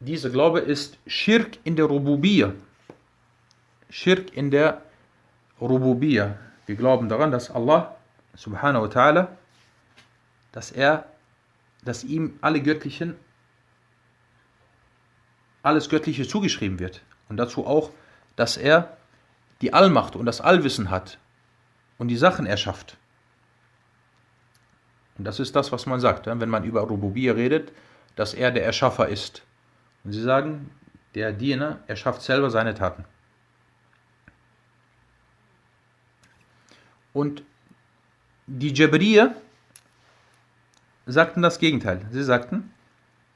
dieser 0.00 0.30
Glaube 0.30 0.60
ist 0.60 0.98
Schirk 1.06 1.58
in 1.64 1.76
der 1.76 1.86
Rububiyya. 1.86 2.52
Schirk 3.90 4.36
in 4.36 4.50
der 4.50 4.82
Rububiyya. 5.60 6.36
Wir 6.66 6.76
glauben 6.76 7.08
daran, 7.08 7.30
dass 7.30 7.50
Allah 7.50 7.96
subhanahu 8.34 8.84
wa 8.84 8.88
ta'ala, 8.88 9.28
dass 10.52 10.70
er, 10.70 11.06
dass 11.84 12.04
ihm 12.04 12.38
alle 12.40 12.60
göttlichen, 12.62 13.14
alles 15.62 15.88
Göttliche 15.88 16.26
zugeschrieben 16.26 16.78
wird. 16.78 17.02
Und 17.28 17.38
dazu 17.38 17.66
auch, 17.66 17.90
dass 18.36 18.56
er 18.56 18.96
die 19.60 19.72
Allmacht 19.72 20.16
und 20.16 20.26
das 20.26 20.40
Allwissen 20.40 20.90
hat 20.90 21.18
und 22.02 22.08
die 22.08 22.16
Sachen 22.16 22.46
erschafft. 22.46 22.96
Und 25.16 25.24
das 25.24 25.38
ist 25.38 25.54
das, 25.54 25.70
was 25.70 25.86
man 25.86 26.00
sagt, 26.00 26.26
wenn 26.26 26.48
man 26.48 26.64
über 26.64 26.80
Rububiyya 26.80 27.34
redet, 27.34 27.70
dass 28.16 28.34
er 28.34 28.50
der 28.50 28.64
Erschaffer 28.64 29.06
ist. 29.06 29.42
Und 30.02 30.12
sie 30.12 30.20
sagen, 30.20 30.72
der 31.14 31.32
Diener 31.32 31.78
erschafft 31.86 32.22
selber 32.22 32.50
seine 32.50 32.74
Taten. 32.74 33.04
Und 37.12 37.44
die 38.48 38.74
Jabriya 38.74 39.36
sagten 41.06 41.40
das 41.40 41.60
Gegenteil. 41.60 42.04
Sie 42.10 42.24
sagten, 42.24 42.74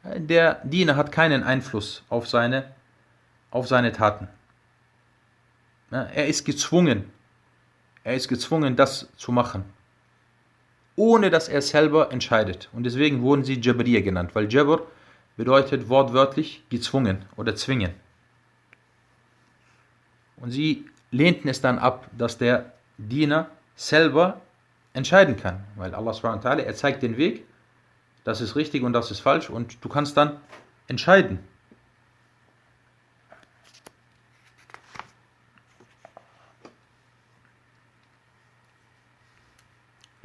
der 0.02 0.60
Diener 0.64 0.96
hat 0.96 1.12
keinen 1.12 1.44
Einfluss 1.44 2.02
auf 2.08 2.26
seine, 2.26 2.74
auf 3.52 3.68
seine 3.68 3.92
Taten. 3.92 4.26
Er 5.92 6.26
ist 6.26 6.44
gezwungen, 6.44 7.12
er 8.06 8.14
ist 8.14 8.28
gezwungen, 8.28 8.76
das 8.76 9.08
zu 9.16 9.32
machen, 9.32 9.64
ohne 10.94 11.28
dass 11.28 11.48
er 11.48 11.60
selber 11.60 12.12
entscheidet. 12.12 12.68
Und 12.72 12.84
deswegen 12.84 13.20
wurden 13.20 13.42
sie 13.42 13.60
Jabriya 13.60 14.00
genannt, 14.00 14.30
weil 14.34 14.50
Jabr 14.50 14.82
bedeutet 15.36 15.88
wortwörtlich 15.88 16.62
gezwungen 16.70 17.24
oder 17.36 17.56
zwingen. 17.56 17.90
Und 20.36 20.52
sie 20.52 20.88
lehnten 21.10 21.48
es 21.48 21.60
dann 21.60 21.80
ab, 21.80 22.08
dass 22.16 22.38
der 22.38 22.74
Diener 22.96 23.50
selber 23.74 24.40
entscheiden 24.92 25.36
kann, 25.36 25.64
weil 25.74 25.92
Allah 25.92 26.58
er 26.58 26.74
zeigt 26.76 27.02
den 27.02 27.16
Weg, 27.16 27.44
das 28.22 28.40
ist 28.40 28.54
richtig 28.54 28.84
und 28.84 28.92
das 28.92 29.10
ist 29.10 29.18
falsch 29.18 29.50
und 29.50 29.84
du 29.84 29.88
kannst 29.88 30.16
dann 30.16 30.36
entscheiden. 30.86 31.40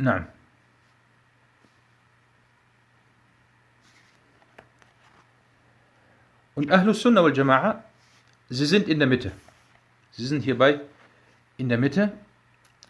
Nein. 0.01 0.27
Und 6.55 6.71
Ahlus 6.71 7.01
Sunnah 7.01 7.23
wal 7.23 7.33
Jama'a, 7.33 7.83
sie 8.49 8.65
sind 8.65 8.87
in 8.87 8.97
der 8.97 9.07
Mitte. 9.07 9.31
Sie 10.11 10.25
sind 10.25 10.41
hierbei 10.41 10.81
in 11.57 11.69
der 11.69 11.77
Mitte. 11.77 12.13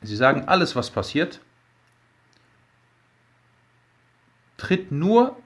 Sie 0.02 0.15
sagen, 0.15 0.47
alles 0.47 0.76
was 0.76 0.89
passiert, 0.89 1.41
tritt 4.58 4.91
nur 4.91 5.38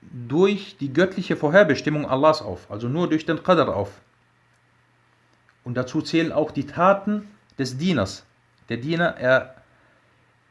durch 0.00 0.78
die 0.78 0.92
göttliche 0.92 1.36
Vorherbestimmung 1.36 2.06
Allahs 2.08 2.40
auf, 2.40 2.70
also 2.70 2.88
nur 2.88 3.08
durch 3.08 3.26
den 3.26 3.42
Qadr 3.42 3.68
auf. 3.76 4.00
Und 5.62 5.74
dazu 5.74 6.00
zählen 6.00 6.32
auch 6.32 6.50
die 6.50 6.66
Taten 6.66 7.28
des 7.58 7.76
Dieners. 7.76 8.24
Der 8.70 8.78
Diener, 8.78 9.16
er, 9.18 9.61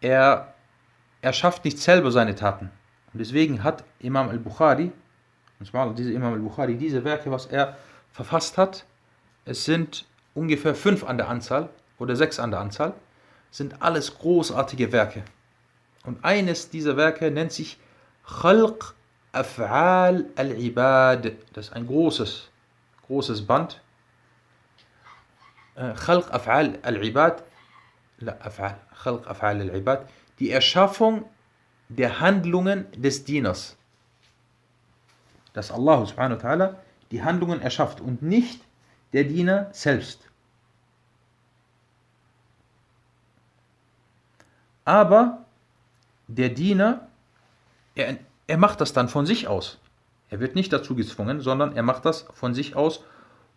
er, 0.02 0.54
er 1.22 1.34
schafft 1.34 1.64
nicht 1.64 1.80
selber 1.80 2.12
seine 2.12 2.36
Taten. 2.36 2.70
Und 3.14 3.20
deswegen 3.20 3.64
hat 3.64 3.84
Imam 4.00 4.30
al-Bukhari, 4.30 4.92
diese 5.60 6.12
Imam 6.12 6.34
al-Bukhari, 6.34 6.76
diese 6.76 7.04
Werke, 7.04 7.32
was 7.32 7.46
er 7.46 7.78
verfasst 8.12 8.58
hat, 8.58 8.86
es 9.46 9.66
sind 9.66 10.06
ungefähr 10.34 10.76
fünf 10.76 11.04
an 11.04 11.18
der 11.18 11.30
Anzahl 11.30 11.70
oder 12.00 12.16
sechs 12.16 12.40
an 12.40 12.52
der 12.52 12.60
Anzahl, 12.60 12.94
sind 13.52 13.82
alles 13.82 14.18
großartige 14.18 14.92
Werke. 14.92 15.24
Und 16.04 16.24
eines 16.24 16.70
dieser 16.70 16.98
Werke 16.98 17.30
nennt 17.30 17.52
sich 17.52 17.78
Khalq 18.26 18.96
Af'al 19.34 20.26
al-Ibad. 20.36 21.32
Das 21.54 21.68
ist 21.68 21.74
ein 21.74 21.86
großes, 21.86 22.50
großes 23.08 23.46
Band. 23.46 23.82
Khalq 25.76 26.34
Af'al 26.34 26.82
al-Ibad. 26.82 27.44
Die 30.40 30.52
Erschaffung 30.52 31.26
der 31.90 32.20
Handlungen 32.20 32.86
des 32.96 33.26
Dieners. 33.26 33.78
Dass 35.54 35.72
Allah 35.72 36.06
subhanahu 36.06 36.42
wa 36.42 36.48
ta'ala 36.48 36.76
die 37.12 37.24
Handlungen 37.24 37.62
erschafft 37.62 38.00
und 38.00 38.22
nicht 38.22 38.62
der 39.14 39.26
Diener 39.26 39.70
selbst. 39.74 40.28
Aber 44.86 45.46
der 46.28 46.50
Diener, 46.50 47.08
er, 47.96 48.18
er 48.48 48.58
macht 48.58 48.82
das 48.82 48.94
dann 48.94 49.10
von 49.10 49.26
sich 49.26 49.48
aus. 49.48 49.80
Er 50.30 50.40
wird 50.40 50.56
nicht 50.56 50.72
dazu 50.72 50.96
gezwungen, 50.96 51.42
sondern 51.42 51.76
er 51.76 51.84
macht 51.84 52.06
das 52.06 52.26
von 52.34 52.54
sich 52.54 52.76
aus 52.76 53.04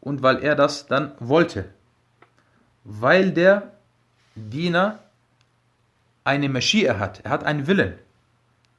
und 0.00 0.22
weil 0.22 0.42
er 0.42 0.56
das 0.56 0.86
dann 0.86 1.12
wollte. 1.20 1.72
Weil 2.82 3.30
der 3.30 3.73
Diener 4.34 4.98
eine 6.24 6.48
Maschine 6.48 6.98
hat, 6.98 7.20
er 7.24 7.30
hat 7.30 7.44
einen 7.44 7.66
Willen. 7.66 7.94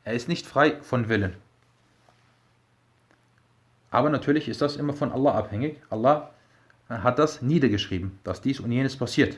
Er 0.03 0.13
ist 0.13 0.27
nicht 0.27 0.45
frei 0.45 0.81
von 0.81 1.09
Willen. 1.09 1.35
Aber 3.91 4.09
natürlich 4.09 4.47
ist 4.49 4.61
das 4.61 4.75
immer 4.75 4.93
von 4.93 5.11
Allah 5.11 5.35
abhängig. 5.35 5.81
Allah 5.89 6.31
hat 6.89 7.17
das 7.17 7.41
niedergeschrieben, 7.41 8.19
dass 8.23 8.41
dies 8.41 8.59
und 8.59 8.71
jenes 8.71 8.97
passiert. 8.97 9.37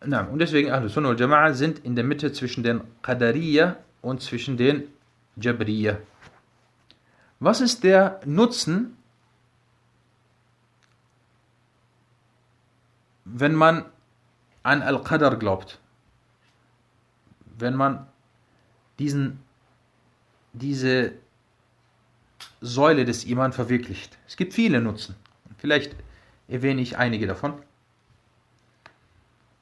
Und 0.00 0.38
deswegen 0.38 0.70
Ahlus 0.70 0.94
Sunnah 0.94 1.10
und 1.10 1.20
Jama'a 1.20 1.52
sind 1.54 1.80
in 1.80 1.96
der 1.96 2.04
Mitte 2.04 2.32
zwischen 2.32 2.62
den 2.62 2.82
Qadariya 3.02 3.76
und 4.02 4.22
zwischen 4.22 4.56
den 4.56 4.84
Jabriya. 5.36 5.98
Was 7.40 7.60
ist 7.60 7.84
der 7.84 8.20
Nutzen, 8.24 8.96
wenn 13.32 13.54
man 13.54 13.84
an 14.62 14.82
Al-Qadr 14.82 15.36
glaubt? 15.36 15.78
Wenn 17.58 17.74
man 17.74 18.06
diesen, 18.98 19.40
diese 20.52 21.12
Säule 22.60 23.04
des 23.04 23.24
Iman 23.24 23.52
verwirklicht. 23.52 24.18
Es 24.26 24.36
gibt 24.36 24.54
viele 24.54 24.80
Nutzen. 24.80 25.14
Vielleicht 25.58 25.94
erwähne 26.48 26.80
ich 26.80 26.96
einige 26.96 27.26
davon. 27.26 27.62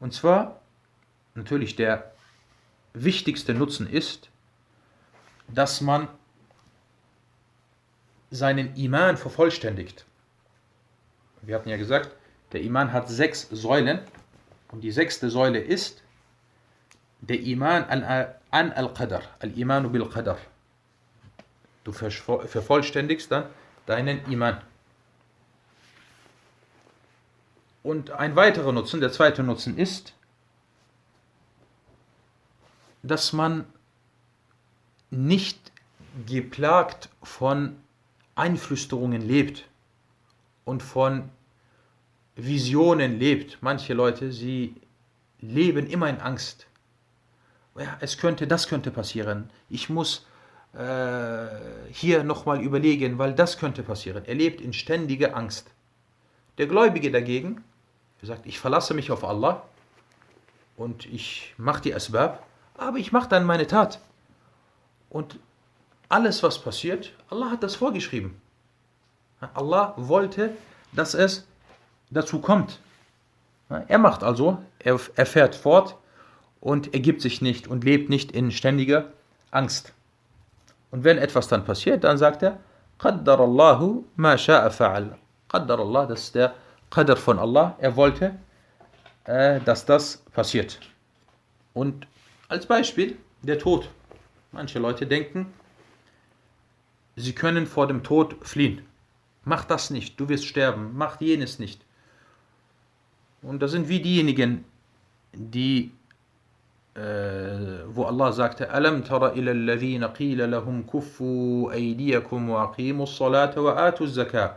Und 0.00 0.12
zwar, 0.12 0.60
natürlich 1.34 1.76
der 1.76 2.12
wichtigste 2.92 3.54
Nutzen 3.54 3.88
ist, 3.88 4.30
dass 5.48 5.80
man 5.80 6.08
seinen 8.30 8.74
Iman 8.76 9.16
vervollständigt. 9.16 10.04
Wir 11.42 11.54
hatten 11.54 11.68
ja 11.68 11.76
gesagt, 11.76 12.10
der 12.56 12.64
Iman 12.64 12.90
hat 12.90 13.10
sechs 13.10 13.48
Säulen 13.50 14.00
und 14.72 14.80
die 14.80 14.90
sechste 14.90 15.28
Säule 15.28 15.60
ist 15.60 16.02
der 17.20 17.38
Iman 17.38 17.84
an 17.84 18.72
al-Qadr, 18.72 19.20
al-Imanu 19.40 19.90
bil-Qadr. 19.90 20.38
Du 21.84 21.92
vervollständigst 21.92 23.30
dann 23.30 23.44
deinen 23.84 24.24
Iman. 24.32 24.62
Und 27.82 28.12
ein 28.12 28.36
weiterer 28.36 28.72
Nutzen, 28.72 29.02
der 29.02 29.12
zweite 29.12 29.42
Nutzen 29.42 29.76
ist, 29.76 30.14
dass 33.02 33.34
man 33.34 33.66
nicht 35.10 35.72
geplagt 36.26 37.10
von 37.22 37.76
Einflüsterungen 38.34 39.20
lebt 39.20 39.66
und 40.64 40.82
von 40.82 41.28
Visionen 42.36 43.18
lebt. 43.18 43.58
Manche 43.62 43.94
Leute, 43.94 44.30
sie 44.30 44.74
leben 45.40 45.86
immer 45.86 46.08
in 46.08 46.20
Angst. 46.20 46.66
Ja, 47.78 47.96
es 48.00 48.18
könnte, 48.18 48.46
das 48.46 48.68
könnte 48.68 48.90
passieren. 48.90 49.50
Ich 49.68 49.90
muss 49.90 50.26
äh, 50.72 51.46
hier 51.90 52.22
nochmal 52.24 52.60
überlegen, 52.60 53.18
weil 53.18 53.34
das 53.34 53.58
könnte 53.58 53.82
passieren. 53.82 54.24
Er 54.26 54.34
lebt 54.34 54.60
in 54.60 54.72
ständiger 54.72 55.36
Angst. 55.36 55.70
Der 56.58 56.66
Gläubige 56.66 57.10
dagegen, 57.10 57.64
er 58.20 58.28
sagt, 58.28 58.46
ich 58.46 58.58
verlasse 58.58 58.94
mich 58.94 59.10
auf 59.10 59.24
Allah 59.24 59.62
und 60.76 61.04
ich 61.06 61.54
mache 61.58 61.82
die 61.82 61.94
Asbab, 61.94 62.46
aber 62.76 62.98
ich 62.98 63.12
mache 63.12 63.28
dann 63.28 63.44
meine 63.44 63.66
Tat. 63.66 64.00
Und 65.10 65.38
alles, 66.08 66.42
was 66.42 66.58
passiert, 66.58 67.12
Allah 67.28 67.50
hat 67.50 67.62
das 67.62 67.74
vorgeschrieben. 67.74 68.40
Allah 69.54 69.94
wollte, 69.96 70.56
dass 70.92 71.14
es 71.14 71.46
dazu 72.10 72.40
kommt. 72.40 72.80
Er 73.68 73.98
macht 73.98 74.22
also, 74.22 74.58
er, 74.78 75.00
er 75.16 75.26
fährt 75.26 75.54
fort 75.54 75.96
und 76.60 76.94
ergibt 76.94 77.20
sich 77.20 77.42
nicht 77.42 77.66
und 77.66 77.84
lebt 77.84 78.10
nicht 78.10 78.32
in 78.32 78.50
ständiger 78.50 79.12
Angst. 79.50 79.92
Und 80.90 81.04
wenn 81.04 81.18
etwas 81.18 81.48
dann 81.48 81.64
passiert, 81.64 82.04
dann 82.04 82.18
sagt 82.18 82.42
er, 82.42 82.60
Qaddar 82.98 83.40
Allahu 83.40 84.04
ma 84.16 84.34
sha'a 84.34 84.70
fa'al. 84.70 85.16
Qaddar 85.48 85.80
Allah, 85.80 86.06
das 86.06 86.22
ist 86.22 86.34
der 86.34 86.54
Qadr 86.90 87.16
von 87.16 87.38
Allah, 87.38 87.76
er 87.78 87.96
wollte, 87.96 88.36
äh, 89.24 89.60
dass 89.60 89.84
das 89.84 90.18
passiert. 90.32 90.80
Und 91.74 92.06
als 92.48 92.66
Beispiel 92.66 93.18
der 93.42 93.58
Tod. 93.58 93.90
Manche 94.52 94.78
Leute 94.78 95.06
denken, 95.06 95.52
sie 97.16 97.34
können 97.34 97.66
vor 97.66 97.86
dem 97.86 98.02
Tod 98.02 98.36
fliehen. 98.42 98.86
Mach 99.44 99.64
das 99.64 99.90
nicht, 99.90 100.18
du 100.18 100.28
wirst 100.28 100.46
sterben, 100.46 100.92
mach 100.94 101.20
jenes 101.20 101.58
nicht. 101.58 101.84
Und 103.46 103.62
das 103.62 103.70
sind 103.70 103.88
wie 103.88 104.00
diejenigen, 104.00 104.64
die, 105.32 105.92
äh, 106.94 107.00
wo 107.86 108.04
Allah 108.04 108.32
sagte, 108.32 108.70
Alam 108.70 109.04
tara 109.04 109.32
ila 109.34 109.52
alladhina 109.52 110.08
qila 110.08 110.46
lahum 110.46 110.84
kuffu 110.86 111.70
aydiyakum 111.72 112.50
wa 112.50 112.64
aqimu 112.64 113.06
salata 113.06 113.62
wa 113.62 113.76
atu 113.76 114.06
zakah. 114.06 114.56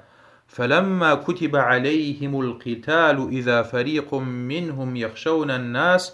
فلما 0.50 1.14
كتب 1.16 1.56
عليهم 1.56 2.42
القتال 2.42 3.30
إذا 3.32 3.62
فريق 3.62 4.14
منهم 4.14 4.96
يخشون 4.96 5.52
الناس 5.52 6.14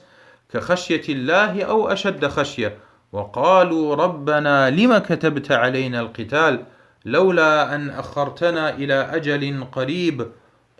كخشية 0.53 1.01
الله 1.09 1.63
أو 1.63 1.87
أشد 1.87 2.27
خشية 2.27 2.77
وقالوا 3.11 3.95
ربنا 3.95 4.69
لم 4.69 4.97
كتبت 4.97 5.51
علينا 5.51 5.99
القتال 5.99 6.65
لولا 7.05 7.75
أن 7.75 7.89
أخرتنا 7.89 8.69
إلى 8.75 8.93
أجل 8.93 9.63
قريب 9.71 10.27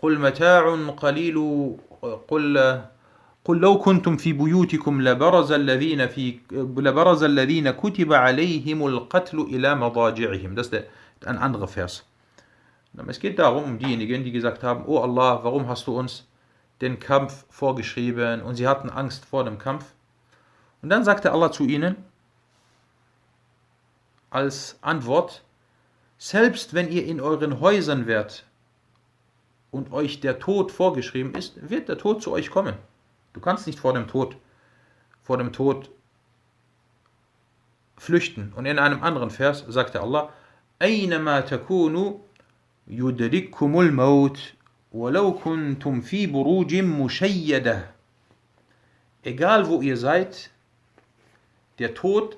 قل 0.02 0.18
متاع 0.18 0.76
قليل 0.96 1.36
قل 2.27 2.81
قل 3.45 3.57
لو 3.57 3.77
كنتم 3.77 4.17
في 4.17 4.33
بيوتكم 4.33 5.01
لبرز 5.01 5.51
الذين 5.51 6.07
في 6.07 6.39
لبرز 6.51 7.23
الذين 7.23 7.71
كتب 7.71 8.13
عليهم 8.13 8.87
القتل 8.87 9.39
إلى 9.39 9.75
مضاجعهم 9.75 10.55
Das 10.55 10.67
ist 10.67 11.27
ein 11.27 11.37
anderer 11.37 11.67
Vers. 11.67 12.05
Es 13.07 13.19
geht 13.19 13.39
darum, 13.39 13.63
um 13.63 13.79
diejenigen, 13.79 14.23
die 14.23 14.31
gesagt 14.31 14.63
haben, 14.63 14.83
oh 14.85 14.99
Allah, 14.99 15.43
warum 15.43 15.67
hast 15.67 15.87
du 15.87 15.97
uns 15.97 16.27
den 16.81 16.99
Kampf 16.99 17.45
vorgeschrieben? 17.49 18.41
Und 18.41 18.55
sie 18.55 18.67
hatten 18.67 18.89
Angst 18.89 19.25
vor 19.25 19.43
dem 19.43 19.57
Kampf. 19.57 19.85
Und 20.81 20.89
dann 20.89 21.03
sagte 21.03 21.31
Allah 21.31 21.51
zu 21.51 21.63
ihnen 21.63 21.95
als 24.29 24.77
Antwort, 24.81 25.43
selbst 26.17 26.73
wenn 26.73 26.91
ihr 26.91 27.05
in 27.05 27.21
euren 27.21 27.59
Häusern 27.59 28.07
wärt 28.07 28.44
und 29.75 29.91
euch 29.91 30.19
der 30.19 30.39
Tod 30.39 30.71
vorgeschrieben 30.71 31.33
ist, 31.35 31.69
wird 31.69 31.89
der 31.89 31.97
Tod 31.97 32.21
zu 32.21 32.31
euch 32.31 32.49
kommen. 32.51 32.75
Du 33.33 33.39
kannst 33.39 33.67
nicht 33.67 33.79
vor 33.79 33.93
dem 33.93 34.07
Tod, 34.07 34.35
vor 35.23 35.37
dem 35.37 35.53
Tod 35.53 35.89
flüchten. 37.97 38.51
Und 38.55 38.65
in 38.65 38.79
einem 38.79 39.03
anderen 39.03 39.29
Vers 39.29 39.65
sagte 39.67 40.01
Allah, 40.01 40.29
أينما 40.81 41.39
تكونوا 41.39 42.17
يدرككم 42.87 43.79
الموت 43.79 44.53
ولو 44.91 45.33
كنتم 45.33 46.01
في 46.01 46.27
بروج 46.27 46.75
مشيدة 46.75 47.91
Egal 49.23 49.67
wo 49.67 49.81
ihr 49.81 49.97
seid, 49.97 50.49
der 51.77 51.93
Tod 51.93 52.37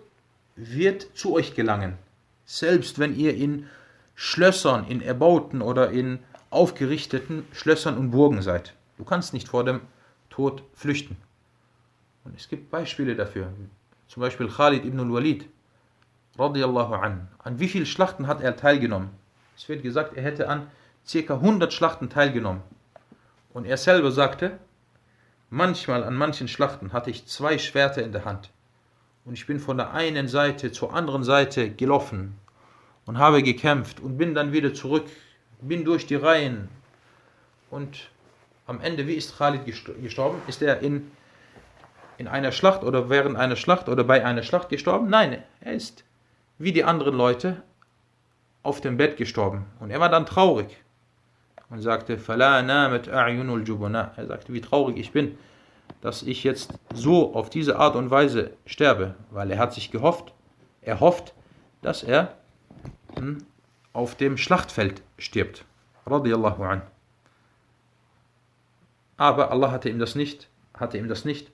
wird 0.57 1.07
zu 1.15 1.33
euch 1.33 1.55
gelangen. 1.55 1.97
Selbst 2.45 2.99
wenn 2.99 3.15
ihr 3.15 3.35
in 3.37 3.67
Schlössern, 4.15 4.85
in 4.87 5.01
erbauten 5.01 5.61
oder 5.61 5.91
in 5.91 6.19
aufgerichteten 6.50 7.46
Schlössern 7.52 7.98
und 7.98 8.10
Burgen 8.10 8.42
seid. 8.42 8.74
Du 8.96 9.04
kannst 9.04 9.32
nicht 9.32 9.48
vor 9.48 9.64
dem 9.64 9.80
Tod 10.30 10.62
flüchten. 10.74 11.16
Und 12.24 12.36
es 12.36 12.48
gibt 12.48 12.70
Beispiele 12.70 13.14
dafür. 13.14 13.52
Zum 14.08 14.20
Beispiel 14.20 14.48
Khalid 14.48 14.84
ibn 14.84 15.00
al-Walid, 15.00 15.48
radiallahu 16.38 16.94
an. 16.94 17.28
An 17.38 17.58
wie 17.58 17.68
vielen 17.68 17.86
Schlachten 17.86 18.26
hat 18.26 18.40
er 18.40 18.56
teilgenommen? 18.56 19.10
Es 19.56 19.68
wird 19.68 19.82
gesagt, 19.82 20.16
er 20.16 20.22
hätte 20.22 20.48
an 20.48 20.68
ca. 21.10 21.34
100 21.34 21.72
Schlachten 21.72 22.10
teilgenommen. 22.10 22.62
Und 23.52 23.64
er 23.64 23.76
selber 23.76 24.10
sagte, 24.10 24.58
manchmal 25.50 26.04
an 26.04 26.14
manchen 26.14 26.48
Schlachten 26.48 26.92
hatte 26.92 27.10
ich 27.10 27.26
zwei 27.26 27.58
Schwerter 27.58 28.02
in 28.02 28.12
der 28.12 28.24
Hand. 28.24 28.50
Und 29.24 29.34
ich 29.34 29.46
bin 29.46 29.58
von 29.58 29.76
der 29.76 29.92
einen 29.92 30.28
Seite 30.28 30.72
zur 30.72 30.94
anderen 30.94 31.24
Seite 31.24 31.70
gelaufen 31.70 32.38
und 33.04 33.18
habe 33.18 33.42
gekämpft 33.42 34.00
und 34.00 34.16
bin 34.16 34.34
dann 34.34 34.52
wieder 34.52 34.72
zurück, 34.72 35.06
bin 35.60 35.84
durch 35.84 36.06
die 36.06 36.14
Reihen. 36.14 36.68
Und 37.70 38.10
am 38.66 38.80
Ende, 38.80 39.06
wie 39.06 39.14
ist 39.14 39.38
Khalid 39.38 39.62
gestorben? 39.64 40.40
Ist 40.46 40.62
er 40.62 40.80
in, 40.80 41.10
in 42.16 42.28
einer 42.28 42.52
Schlacht 42.52 42.82
oder 42.82 43.08
während 43.10 43.36
einer 43.36 43.56
Schlacht 43.56 43.88
oder 43.88 44.04
bei 44.04 44.24
einer 44.24 44.42
Schlacht 44.42 44.68
gestorben? 44.68 45.08
Nein, 45.08 45.42
er 45.60 45.72
ist 45.72 46.04
wie 46.58 46.72
die 46.72 46.84
anderen 46.84 47.16
Leute 47.16 47.62
auf 48.62 48.80
dem 48.80 48.96
Bett 48.96 49.16
gestorben. 49.16 49.66
Und 49.80 49.90
er 49.90 50.00
war 50.00 50.08
dann 50.08 50.26
traurig 50.26 50.76
und 51.70 51.80
sagte, 51.80 52.14
Er 52.14 53.06
sagte, 54.26 54.52
wie 54.52 54.60
traurig 54.60 54.96
ich 54.96 55.12
bin, 55.12 55.38
dass 56.00 56.22
ich 56.22 56.44
jetzt 56.44 56.74
so 56.94 57.34
auf 57.34 57.50
diese 57.50 57.78
Art 57.78 57.96
und 57.96 58.10
Weise 58.10 58.50
sterbe, 58.66 59.14
weil 59.30 59.50
er 59.50 59.58
hat 59.58 59.72
sich 59.72 59.90
gehofft, 59.90 60.34
er 60.82 61.00
hofft, 61.00 61.34
dass 61.82 62.02
er 62.02 62.34
hm, 63.16 63.38
auf 63.92 64.14
dem 64.14 64.36
Schlachtfeld 64.36 65.02
stirbt. 65.18 65.64
Radiallahu 66.06 66.62
an. 66.62 66.82
Aber 69.16 69.50
Allah 69.50 69.70
hatte 69.72 69.88
ihm 69.88 69.98
das 69.98 70.14
nicht, 70.14 70.48
hatte 70.74 70.96
ihm 70.96 71.08
das 71.08 71.24
nicht 71.24 71.50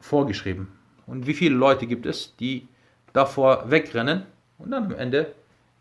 vorgeschrieben. 0.00 0.68
Und 1.06 1.26
wie 1.26 1.34
viele 1.34 1.54
Leute 1.54 1.86
gibt 1.86 2.06
es, 2.06 2.34
die 2.36 2.66
davor 3.12 3.70
wegrennen 3.70 4.24
und 4.58 4.70
dann 4.70 4.84
am 4.86 4.94
Ende, 4.94 5.34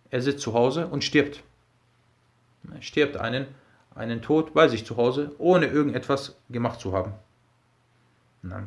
er 0.09 0.21
sitzt 0.21 0.41
zu 0.41 0.53
Hause 0.53 0.87
und 0.87 1.03
stirbt. 1.03 1.43
Er 2.73 2.81
stirbt 2.81 3.17
einen, 3.17 3.47
einen 3.95 4.21
Tod 4.21 4.53
bei 4.53 4.67
sich 4.67 4.85
zu 4.85 4.97
Hause, 4.97 5.31
ohne 5.37 5.67
irgendetwas 5.67 6.37
gemacht 6.49 6.79
zu 6.79 6.93
haben. 6.93 7.13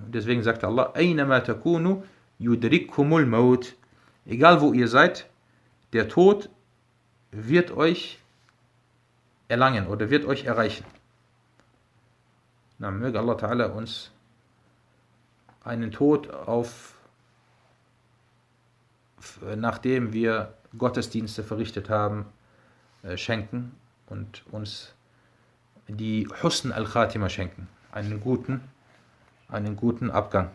Deswegen 0.08 0.42
sagt 0.42 0.64
Allah, 0.64 0.92
takunu. 1.40 2.02
Egal 4.26 4.60
wo 4.60 4.72
ihr 4.72 4.88
seid, 4.88 5.28
der 5.92 6.08
Tod 6.08 6.50
wird 7.30 7.70
euch 7.70 8.18
erlangen 9.48 9.86
oder 9.86 10.10
wird 10.10 10.24
euch 10.24 10.44
erreichen. 10.44 10.84
Na, 12.78 12.90
möge 12.90 13.18
Allah 13.18 13.34
Ta'ala 13.34 13.66
uns 13.66 14.12
einen 15.64 15.90
Tod 15.90 16.30
auf, 16.30 16.94
nachdem 19.56 20.12
wir 20.12 20.54
Gottesdienste 20.76 21.42
verrichtet 21.42 21.90
haben, 21.90 22.26
äh, 23.02 23.16
schenken 23.16 23.74
und 24.06 24.44
uns 24.52 24.94
die 25.88 26.28
Husn 26.42 26.72
al-Khatima 26.72 27.28
schenken, 27.28 27.68
einen 27.92 28.20
guten, 28.20 28.60
einen 29.48 29.76
guten 29.76 30.10
Abgang. 30.10 30.50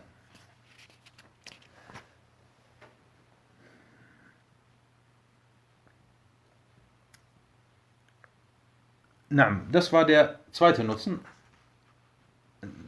Na, 9.28 9.60
das 9.72 9.92
war 9.92 10.04
der 10.04 10.40
zweite 10.52 10.84
Nutzen, 10.84 11.20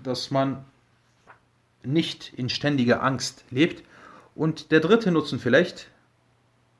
dass 0.03 0.30
man 0.30 0.64
nicht 1.82 2.32
in 2.34 2.49
ständiger 2.49 3.03
Angst 3.03 3.45
lebt. 3.51 3.84
Und 4.34 4.70
der 4.70 4.80
dritte 4.80 5.11
Nutzen 5.11 5.39
vielleicht, 5.39 5.89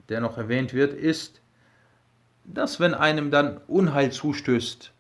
der 0.09 0.21
noch 0.21 0.37
erwähnt 0.37 0.75
wird, 0.75 0.93
ist, 0.93 1.41
dass 2.45 2.81
wenn 2.81 2.95
einem 2.95 3.31
dann 3.31 3.59
Unheil 3.67 4.13
zustößt, 4.13 4.93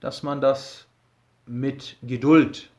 dass 0.00 0.22
man 0.22 0.40
das 0.40 0.86
mit 1.46 1.96
Geduld 2.02 2.70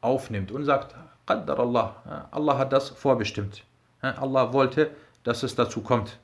aufnimmt 0.00 0.52
und 0.52 0.64
sagt, 0.64 0.94
Qaddar 1.26 1.58
Allah, 1.58 2.28
Allah 2.30 2.58
hat 2.58 2.72
das 2.72 2.90
vorbestimmt. 2.90 3.64
Allah 4.00 4.52
wollte, 4.52 4.90
dass 5.24 5.42
es 5.42 5.54
dazu 5.54 5.80
kommt. 5.80 6.18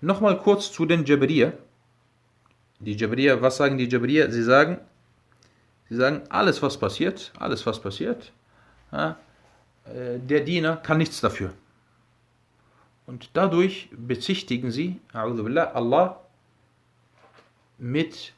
Nochmal 0.00 0.38
kurz 0.38 0.72
zu 0.72 0.86
den 0.86 1.04
Jabriya. 1.04 1.52
Die 2.80 2.96
Jabriya, 2.96 3.40
was 3.40 3.56
sagen 3.56 3.78
die 3.78 3.88
Jabriya? 3.88 4.30
Sie 4.30 4.42
sagen, 4.42 4.78
sie 5.88 5.96
sagen, 5.96 6.22
alles 6.28 6.62
was 6.62 6.78
passiert, 6.78 7.32
alles 7.38 7.64
was 7.66 7.80
passiert, 7.80 8.32
äh, 8.92 9.14
der 10.18 10.40
Diener 10.40 10.76
kann 10.76 10.98
nichts 10.98 11.20
dafür. 11.20 11.52
Und 13.06 13.30
dadurch 13.34 13.90
bezichtigen 13.92 14.70
sie 14.70 15.00
Allah 15.12 16.20
mit 17.78 18.32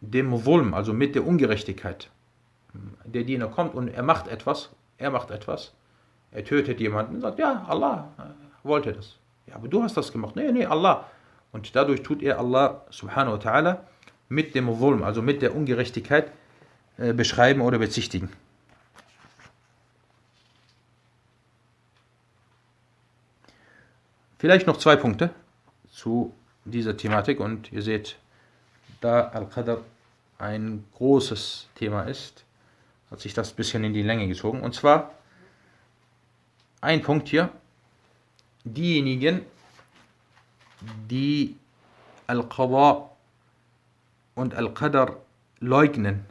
dem 0.00 0.44
Wulm, 0.44 0.74
also 0.74 0.92
mit 0.92 1.14
der 1.14 1.26
Ungerechtigkeit. 1.26 2.10
Der 3.04 3.24
Diener 3.24 3.48
kommt 3.48 3.74
und 3.74 3.88
er 3.88 4.02
macht 4.02 4.28
etwas, 4.28 4.70
er 4.98 5.10
macht 5.10 5.30
etwas, 5.30 5.72
er 6.32 6.44
tötet 6.44 6.80
jemanden 6.80 7.16
und 7.16 7.20
sagt, 7.22 7.38
ja, 7.38 7.64
Allah 7.68 8.12
wollte 8.62 8.92
das. 8.92 9.16
Ja, 9.46 9.56
aber 9.56 9.68
du 9.68 9.82
hast 9.82 9.96
das 9.96 10.12
gemacht. 10.12 10.36
Nee, 10.36 10.52
nee, 10.52 10.66
Allah. 10.66 11.10
Und 11.52 11.76
dadurch 11.76 12.02
tut 12.02 12.22
er 12.22 12.38
Allah 12.38 12.82
subhanahu 12.90 13.34
wa 13.34 13.38
ta'ala 13.38 13.78
mit 14.28 14.54
dem 14.54 14.66
Wulm, 14.80 15.02
also 15.02 15.22
mit 15.22 15.42
der 15.42 15.54
Ungerechtigkeit 15.54 16.32
äh, 16.96 17.12
beschreiben 17.12 17.60
oder 17.60 17.78
bezichtigen. 17.78 18.30
Vielleicht 24.38 24.66
noch 24.66 24.76
zwei 24.76 24.96
Punkte 24.96 25.30
zu 25.90 26.34
dieser 26.64 26.96
Thematik 26.96 27.40
und 27.40 27.72
ihr 27.72 27.82
seht, 27.82 28.16
da 29.00 29.28
Al-Qadr 29.28 29.82
ein 30.38 30.84
großes 30.94 31.68
Thema 31.74 32.02
ist, 32.02 32.44
hat 33.10 33.20
sich 33.20 33.32
das 33.32 33.52
ein 33.52 33.56
bisschen 33.56 33.84
in 33.84 33.94
die 33.94 34.02
Länge 34.02 34.26
gezogen. 34.26 34.60
Und 34.60 34.74
zwar 34.74 35.14
ein 36.80 37.02
Punkt 37.02 37.28
hier, 37.28 37.50
diejenigen, 38.64 39.42
die 41.08 41.56
Al-Qadha 42.26 43.10
und 44.34 44.54
Al-Qadr 44.54 45.16
leugnen. 45.60 46.24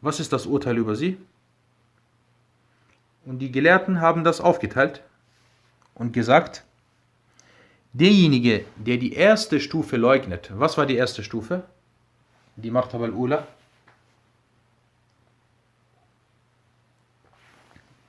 Was 0.00 0.20
ist 0.20 0.32
das 0.32 0.46
Urteil 0.46 0.78
über 0.78 0.96
sie? 0.96 1.18
Und 3.24 3.40
die 3.40 3.52
Gelehrten 3.52 4.00
haben 4.00 4.24
das 4.24 4.40
aufgeteilt 4.40 5.02
und 5.94 6.12
gesagt, 6.12 6.64
derjenige, 7.92 8.64
der 8.76 8.96
die 8.96 9.12
erste 9.12 9.60
Stufe 9.60 9.96
leugnet, 9.96 10.50
was 10.54 10.78
war 10.78 10.86
die 10.86 10.96
erste 10.96 11.22
Stufe? 11.22 11.64
Die 12.56 12.70
Martab 12.70 13.02
al-Ula. 13.02 13.46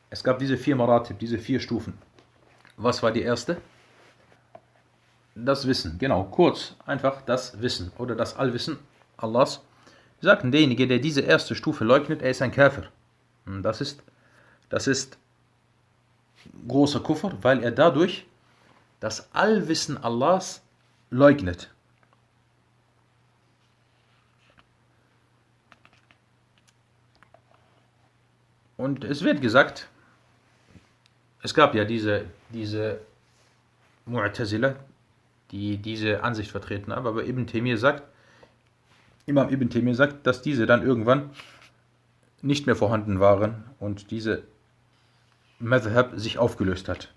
Es 0.09 0.23
gab 0.23 0.39
diese 0.39 0.57
vier 0.57 0.75
Maratib, 0.75 1.19
diese 1.19 1.37
vier 1.37 1.59
Stufen. 1.59 1.93
Was 2.81 3.03
war 3.03 3.11
die 3.11 3.21
erste? 3.21 3.61
Das 5.35 5.67
Wissen, 5.67 5.99
genau, 5.99 6.23
kurz, 6.23 6.75
einfach 6.85 7.21
das 7.21 7.61
Wissen 7.61 7.91
oder 7.97 8.15
das 8.15 8.37
Allwissen 8.37 8.79
Allahs. 9.17 9.61
Wir 10.21 10.29
sagten, 10.29 10.51
derjenige, 10.51 10.87
der 10.87 10.99
diese 10.99 11.19
erste 11.19 11.55
Stufe 11.55 11.83
leugnet, 11.83 12.21
er 12.21 12.29
ist 12.29 12.41
ein 12.41 12.51
Käfer. 12.51 12.83
Das 13.45 13.81
ist, 13.81 14.01
das 14.69 14.87
ist 14.87 15.17
großer 16.69 17.01
Kuffer, 17.01 17.37
weil 17.41 17.63
er 17.63 17.71
dadurch 17.71 18.25
das 19.01 19.33
Allwissen 19.35 20.01
Allahs 20.01 20.61
leugnet. 21.09 21.69
Und 28.77 29.03
es 29.03 29.21
wird 29.21 29.41
gesagt, 29.41 29.89
es 31.41 31.53
gab 31.53 31.75
ja 31.75 31.83
diese, 31.83 32.25
diese 32.49 33.01
Mu'tazila, 34.07 34.75
die 35.51 35.77
diese 35.77 36.23
Ansicht 36.23 36.51
vertreten 36.51 36.93
haben, 36.93 37.07
aber 37.07 37.25
Ibn 37.25 37.47
Temir 37.47 37.77
sagt, 37.77 38.03
Imam 39.25 39.49
Ibn 39.49 39.69
Temir 39.69 39.95
sagt, 39.95 40.25
dass 40.25 40.41
diese 40.41 40.65
dann 40.65 40.81
irgendwann 40.81 41.29
nicht 42.41 42.65
mehr 42.65 42.75
vorhanden 42.75 43.19
waren 43.19 43.63
und 43.79 44.11
diese 44.11 44.43
Madhab 45.59 46.13
sich 46.17 46.37
aufgelöst 46.37 46.87
hat. 46.87 47.13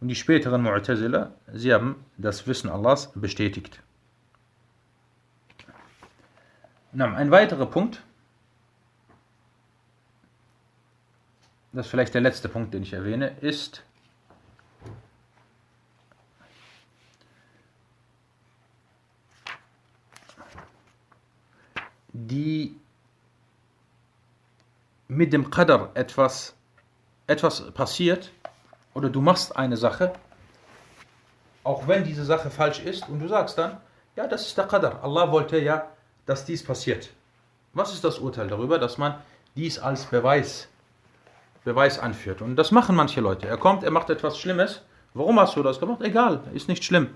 Und 0.00 0.08
die 0.08 0.14
späteren 0.14 0.66
Mu'tazila, 0.66 1.30
sie 1.52 1.72
haben 1.72 2.04
das 2.16 2.46
Wissen 2.46 2.70
Allahs 2.70 3.12
bestätigt. 3.14 3.80
ein 6.92 7.30
weiterer 7.30 7.66
Punkt, 7.66 8.02
das 11.72 11.86
ist 11.86 11.90
vielleicht 11.90 12.14
der 12.14 12.20
letzte 12.20 12.48
Punkt, 12.48 12.74
den 12.74 12.82
ich 12.82 12.92
erwähne, 12.92 13.36
ist, 13.40 13.82
die 22.12 22.76
mit 25.08 25.32
dem 25.32 25.50
Qadr 25.50 25.90
etwas, 25.94 26.54
etwas 27.26 27.70
passiert 27.72 28.32
oder 28.94 29.08
du 29.08 29.20
machst 29.20 29.56
eine 29.56 29.76
Sache, 29.76 30.12
auch 31.62 31.86
wenn 31.86 32.04
diese 32.04 32.24
Sache 32.24 32.50
falsch 32.50 32.80
ist 32.80 33.08
und 33.08 33.20
du 33.20 33.28
sagst 33.28 33.58
dann, 33.58 33.80
ja, 34.16 34.26
das 34.26 34.46
ist 34.46 34.58
der 34.58 34.66
Qadr. 34.66 35.02
Allah 35.02 35.30
wollte 35.30 35.58
ja, 35.58 35.88
dass 36.26 36.44
dies 36.44 36.64
passiert. 36.64 37.10
Was 37.74 37.92
ist 37.92 38.02
das 38.04 38.18
Urteil 38.18 38.48
darüber, 38.48 38.78
dass 38.78 38.98
man 38.98 39.14
dies 39.56 39.78
als 39.78 40.04
Beweis, 40.04 40.68
Beweis 41.64 41.98
anführt? 41.98 42.42
Und 42.42 42.56
das 42.56 42.70
machen 42.70 42.96
manche 42.96 43.20
Leute. 43.20 43.46
Er 43.46 43.56
kommt, 43.56 43.82
er 43.82 43.90
macht 43.90 44.10
etwas 44.10 44.38
Schlimmes. 44.38 44.82
Warum 45.14 45.38
hast 45.40 45.56
du 45.56 45.62
das 45.62 45.80
gemacht? 45.80 46.00
Egal, 46.02 46.40
ist 46.54 46.68
nicht 46.68 46.84
schlimm. 46.84 47.08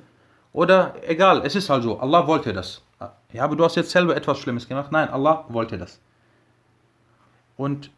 Oder 0.53 0.95
egal, 1.07 1.42
es 1.45 1.55
ist 1.57 1.70
also, 1.70 1.99
Allah 1.99 2.26
wollte 2.26 2.53
das. 2.53 2.82
Ja, 3.32 3.45
aber 3.45 3.57
du 3.57 3.64
hast 3.64 3.74
jetzt 3.74 3.90
selber 3.90 4.16
etwas 4.16 4.38
Schlimmes 4.38 4.68
gemacht. 4.68 4.92
Nein, 4.92 5.09
Allah 5.09 5.45
wollte 5.49 5.76
das. 5.76 6.01
Und 7.57 7.90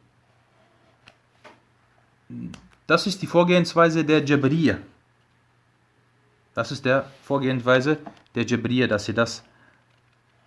das 2.86 3.07
ist 3.07 3.20
die 3.22 3.26
Vorgehensweise 3.26 4.05
der 4.05 4.24
Jabriya. 4.24 4.78
Das 6.55 6.72
ist 6.72 6.84
der 6.84 7.11
Vorgehensweise 7.22 7.99
der 8.34 8.47
Jabriya, 8.47 8.86
dass 8.86 9.05
sie 9.05 9.12
das 9.12 9.44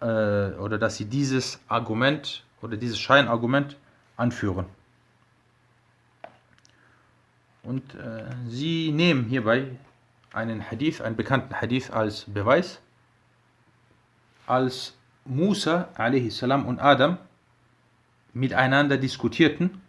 äh, 0.01 0.05
oder 0.05 0.77
dass 0.79 0.97
sie 0.97 1.05
dieses 1.05 1.59
Argument 1.67 2.43
oder 2.61 2.75
dieses 2.77 2.97
Scheinargument 2.97 3.77
anführen. 4.17 4.65
Und 7.63 7.95
äh, 7.95 8.25
sie 8.47 8.91
nehmen 8.91 9.25
hierbei 9.25 9.67
einen 10.33 10.69
Hadith, 10.69 11.01
einen 11.01 11.15
bekannten 11.15 11.59
Hadith 11.59 11.91
als 11.91 12.25
Beweis, 12.25 12.79
als 14.47 14.95
Musa 15.25 15.89
a.s. 15.95 16.43
und 16.43 16.79
Adam 16.79 17.17
miteinander 18.33 18.97
diskutierten 18.97 19.81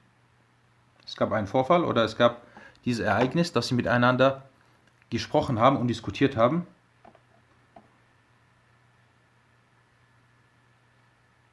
Es 1.06 1.16
gab 1.16 1.32
einen 1.32 1.46
Vorfall 1.46 1.84
oder 1.84 2.04
es 2.04 2.16
gab 2.16 2.42
dieses 2.84 3.04
Ereignis, 3.04 3.52
dass 3.52 3.68
sie 3.68 3.74
miteinander 3.74 4.42
gesprochen 5.10 5.58
haben 5.58 5.76
und 5.76 5.88
diskutiert 5.88 6.36
haben. 6.36 6.66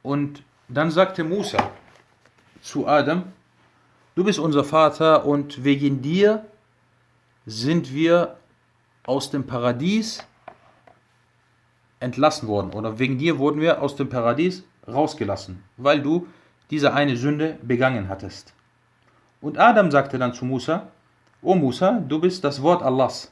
Und 0.02 0.42
dann 0.68 0.90
sagte 0.90 1.24
Musa 1.24 1.70
zu 2.62 2.86
Adam, 2.86 3.32
du 4.18 4.24
bist 4.24 4.40
unser 4.40 4.64
Vater 4.64 5.26
und 5.26 5.62
wegen 5.62 6.02
dir 6.02 6.44
sind 7.46 7.94
wir 7.94 8.36
aus 9.06 9.30
dem 9.30 9.46
Paradies 9.46 10.26
entlassen 12.00 12.48
worden 12.48 12.72
oder 12.72 12.98
wegen 12.98 13.16
dir 13.16 13.38
wurden 13.38 13.60
wir 13.60 13.80
aus 13.80 13.94
dem 13.94 14.08
Paradies 14.08 14.64
rausgelassen, 14.88 15.62
weil 15.76 16.02
du 16.02 16.26
diese 16.68 16.94
eine 16.94 17.16
Sünde 17.16 17.58
begangen 17.62 18.08
hattest. 18.08 18.54
Und 19.40 19.56
Adam 19.56 19.92
sagte 19.92 20.18
dann 20.18 20.34
zu 20.34 20.44
Musa, 20.44 20.88
O 21.40 21.54
Musa, 21.54 22.00
du 22.00 22.20
bist 22.20 22.42
das 22.42 22.60
Wort 22.60 22.82
Allahs. 22.82 23.30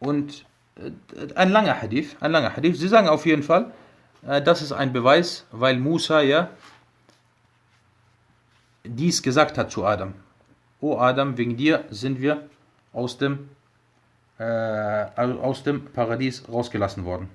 Und 0.00 0.44
äh, 0.74 0.90
ein 1.36 1.50
langer 1.50 1.80
Hadith, 1.80 2.16
ein 2.18 2.32
langer 2.32 2.56
Hadith. 2.56 2.80
Sie 2.80 2.88
sagen 2.88 3.08
auf 3.08 3.26
jeden 3.26 3.44
Fall, 3.44 3.70
äh, 4.26 4.42
das 4.42 4.60
ist 4.60 4.72
ein 4.72 4.92
Beweis, 4.92 5.46
weil 5.52 5.78
Musa 5.78 6.20
ja 6.20 6.50
dies 8.84 9.22
gesagt 9.22 9.58
hat 9.58 9.70
zu 9.70 9.84
Adam. 9.84 10.14
O 10.80 10.98
Adam, 10.98 11.36
wegen 11.36 11.56
dir 11.56 11.84
sind 11.90 12.20
wir 12.20 12.48
aus 12.92 13.18
dem, 13.18 13.50
äh, 14.38 14.44
aus 14.44 15.62
dem 15.62 15.84
Paradies 15.86 16.48
rausgelassen 16.48 17.04
worden. 17.04 17.28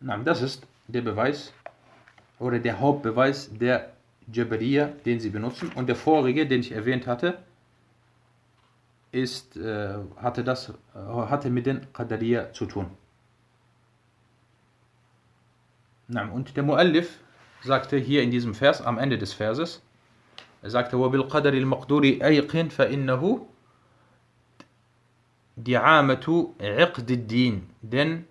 Nein, 0.00 0.24
das 0.24 0.42
ist 0.42 0.66
der 0.86 1.00
Beweis 1.00 1.52
oder 2.38 2.58
der 2.58 2.78
Hauptbeweis 2.78 3.50
der 3.52 3.92
Jabariya, 4.32 4.86
den 5.04 5.18
sie 5.18 5.30
benutzen. 5.30 5.72
Und 5.74 5.88
der 5.88 5.96
vorige, 5.96 6.46
den 6.46 6.60
ich 6.60 6.72
erwähnt 6.72 7.06
hatte, 7.06 7.38
ist, 9.15 9.57
äh, 9.57 9.95
hatte, 10.17 10.43
das, 10.43 10.69
äh, 10.69 10.73
hatte 10.95 11.49
mit 11.49 11.65
den 11.65 11.91
Qadariya 11.93 12.53
zu 12.53 12.65
tun. 12.65 12.87
Und 16.33 16.57
der 16.57 16.63
Muallif 16.63 17.19
sagte 17.63 17.97
hier 17.97 18.21
in 18.21 18.31
diesem 18.31 18.53
Vers, 18.53 18.81
am 18.81 18.97
Ende 18.97 19.17
des 19.17 19.33
Verses, 19.33 19.81
er 20.61 20.69
sagte, 20.69 20.97
وَبِالْقَدَرِ 20.97 21.53
الْمَقْدُورِ 21.53 22.03
أَيْقِنْ 22.21 22.69
فَإِنَّهُ 22.69 23.47
دِعَامَةُ 25.57 26.49
عِقْدِ 26.59 27.11
الدِّينِ 27.11 27.61
Denn 27.81 28.25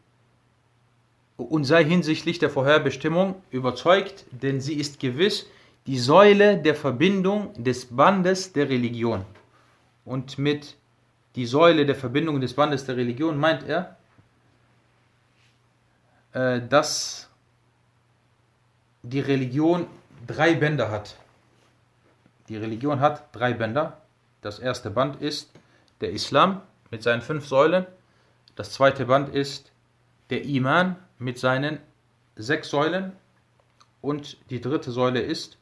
und 1.37 1.65
sei 1.65 1.85
hinsichtlich 1.85 2.39
der 2.39 2.51
Vorherbestimmung 2.51 3.43
überzeugt, 3.51 4.27
denn 4.31 4.61
sie 4.61 4.75
ist 4.75 5.01
gewiss 5.01 5.49
die 5.87 5.99
Säule 5.99 6.59
der 6.59 6.75
Verbindung 6.75 7.53
des 7.57 7.87
Bandes 7.87 8.53
der 8.53 8.69
Religion. 8.69 9.25
Und 10.06 10.38
mit 10.38 10.78
die 11.36 11.46
Säule 11.46 11.86
der 11.86 11.96
Verbindung 11.96 12.40
des 12.40 12.54
Bandes 12.54 12.86
der 12.86 12.96
Religion 12.96 13.38
meint 13.38 13.64
er, 13.64 13.98
äh, 16.34 16.62
dass 16.62 17.30
die 19.04 19.20
Religion 19.20 19.88
drei 20.26 20.56
Bänder 20.56 20.90
hat. 20.90 21.16
Die 22.48 22.58
Religion 22.58 23.00
hat 23.00 23.36
drei 23.36 23.54
Bänder. 23.54 24.02
Das 24.42 24.60
erste 24.60 24.92
Band 24.92 25.22
ist 25.22 25.52
der 26.02 26.12
Islam 26.12 26.62
mit 26.92 27.04
seinen 27.04 27.22
fünf 27.22 27.48
Säulen. 27.48 27.86
Das 28.56 28.72
zweite 28.72 29.06
Band 29.06 29.34
ist 29.34 29.72
der 30.30 30.44
Iman 30.46 30.96
mit 31.18 31.40
seinen 31.40 31.80
sechs 32.36 32.70
Säulen. 32.70 33.14
Und 34.02 34.38
die 34.50 34.62
dritte 34.62 34.92
Säule 34.92 35.22
ist 35.22 35.58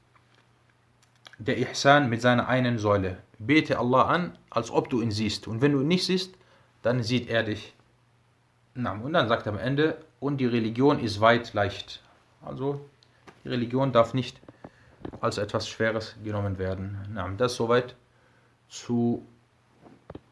der 1.42 1.58
Ihsan 1.58 2.08
mit 2.08 2.20
seiner 2.20 2.48
einen 2.48 2.78
Säule. 2.78 3.18
Bete 3.38 3.78
Allah 3.78 4.02
an, 4.02 4.38
als 4.50 4.70
ob 4.70 4.90
du 4.90 5.00
ihn 5.00 5.10
siehst. 5.10 5.46
Und 5.46 5.60
wenn 5.60 5.72
du 5.72 5.80
ihn 5.80 5.88
nicht 5.88 6.04
siehst, 6.04 6.34
dann 6.82 7.02
sieht 7.02 7.28
er 7.28 7.44
dich. 7.44 7.74
Und 8.74 9.12
dann 9.12 9.28
sagt 9.28 9.46
er 9.46 9.52
am 9.52 9.58
Ende, 9.58 9.98
und 10.20 10.38
die 10.38 10.46
Religion 10.46 10.98
ist 10.98 11.20
weit 11.20 11.54
leicht. 11.54 12.02
Also 12.44 12.80
die 13.44 13.48
Religion 13.48 13.92
darf 13.92 14.14
nicht 14.14 14.40
als 15.20 15.38
etwas 15.38 15.68
Schweres 15.68 16.16
genommen 16.24 16.58
werden. 16.58 16.98
Das 17.38 17.54
soweit 17.54 17.94
zu 18.68 19.24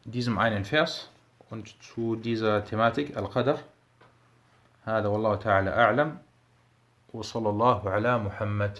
diesem 0.03 0.37
einen 0.37 0.65
Vers 0.65 1.09
und 1.49 1.75
zu 1.81 2.15
dieser 2.15 2.63
Thematik 2.65 3.15
Al-Qadr. 3.15 3.59
هذا 4.87 5.07
والله 5.07 5.35
تعالى 5.35 5.69
أعلم 5.69 6.17
وصلى 7.13 7.49
الله 7.49 7.89
على 7.89 8.17
محمد 8.19 8.79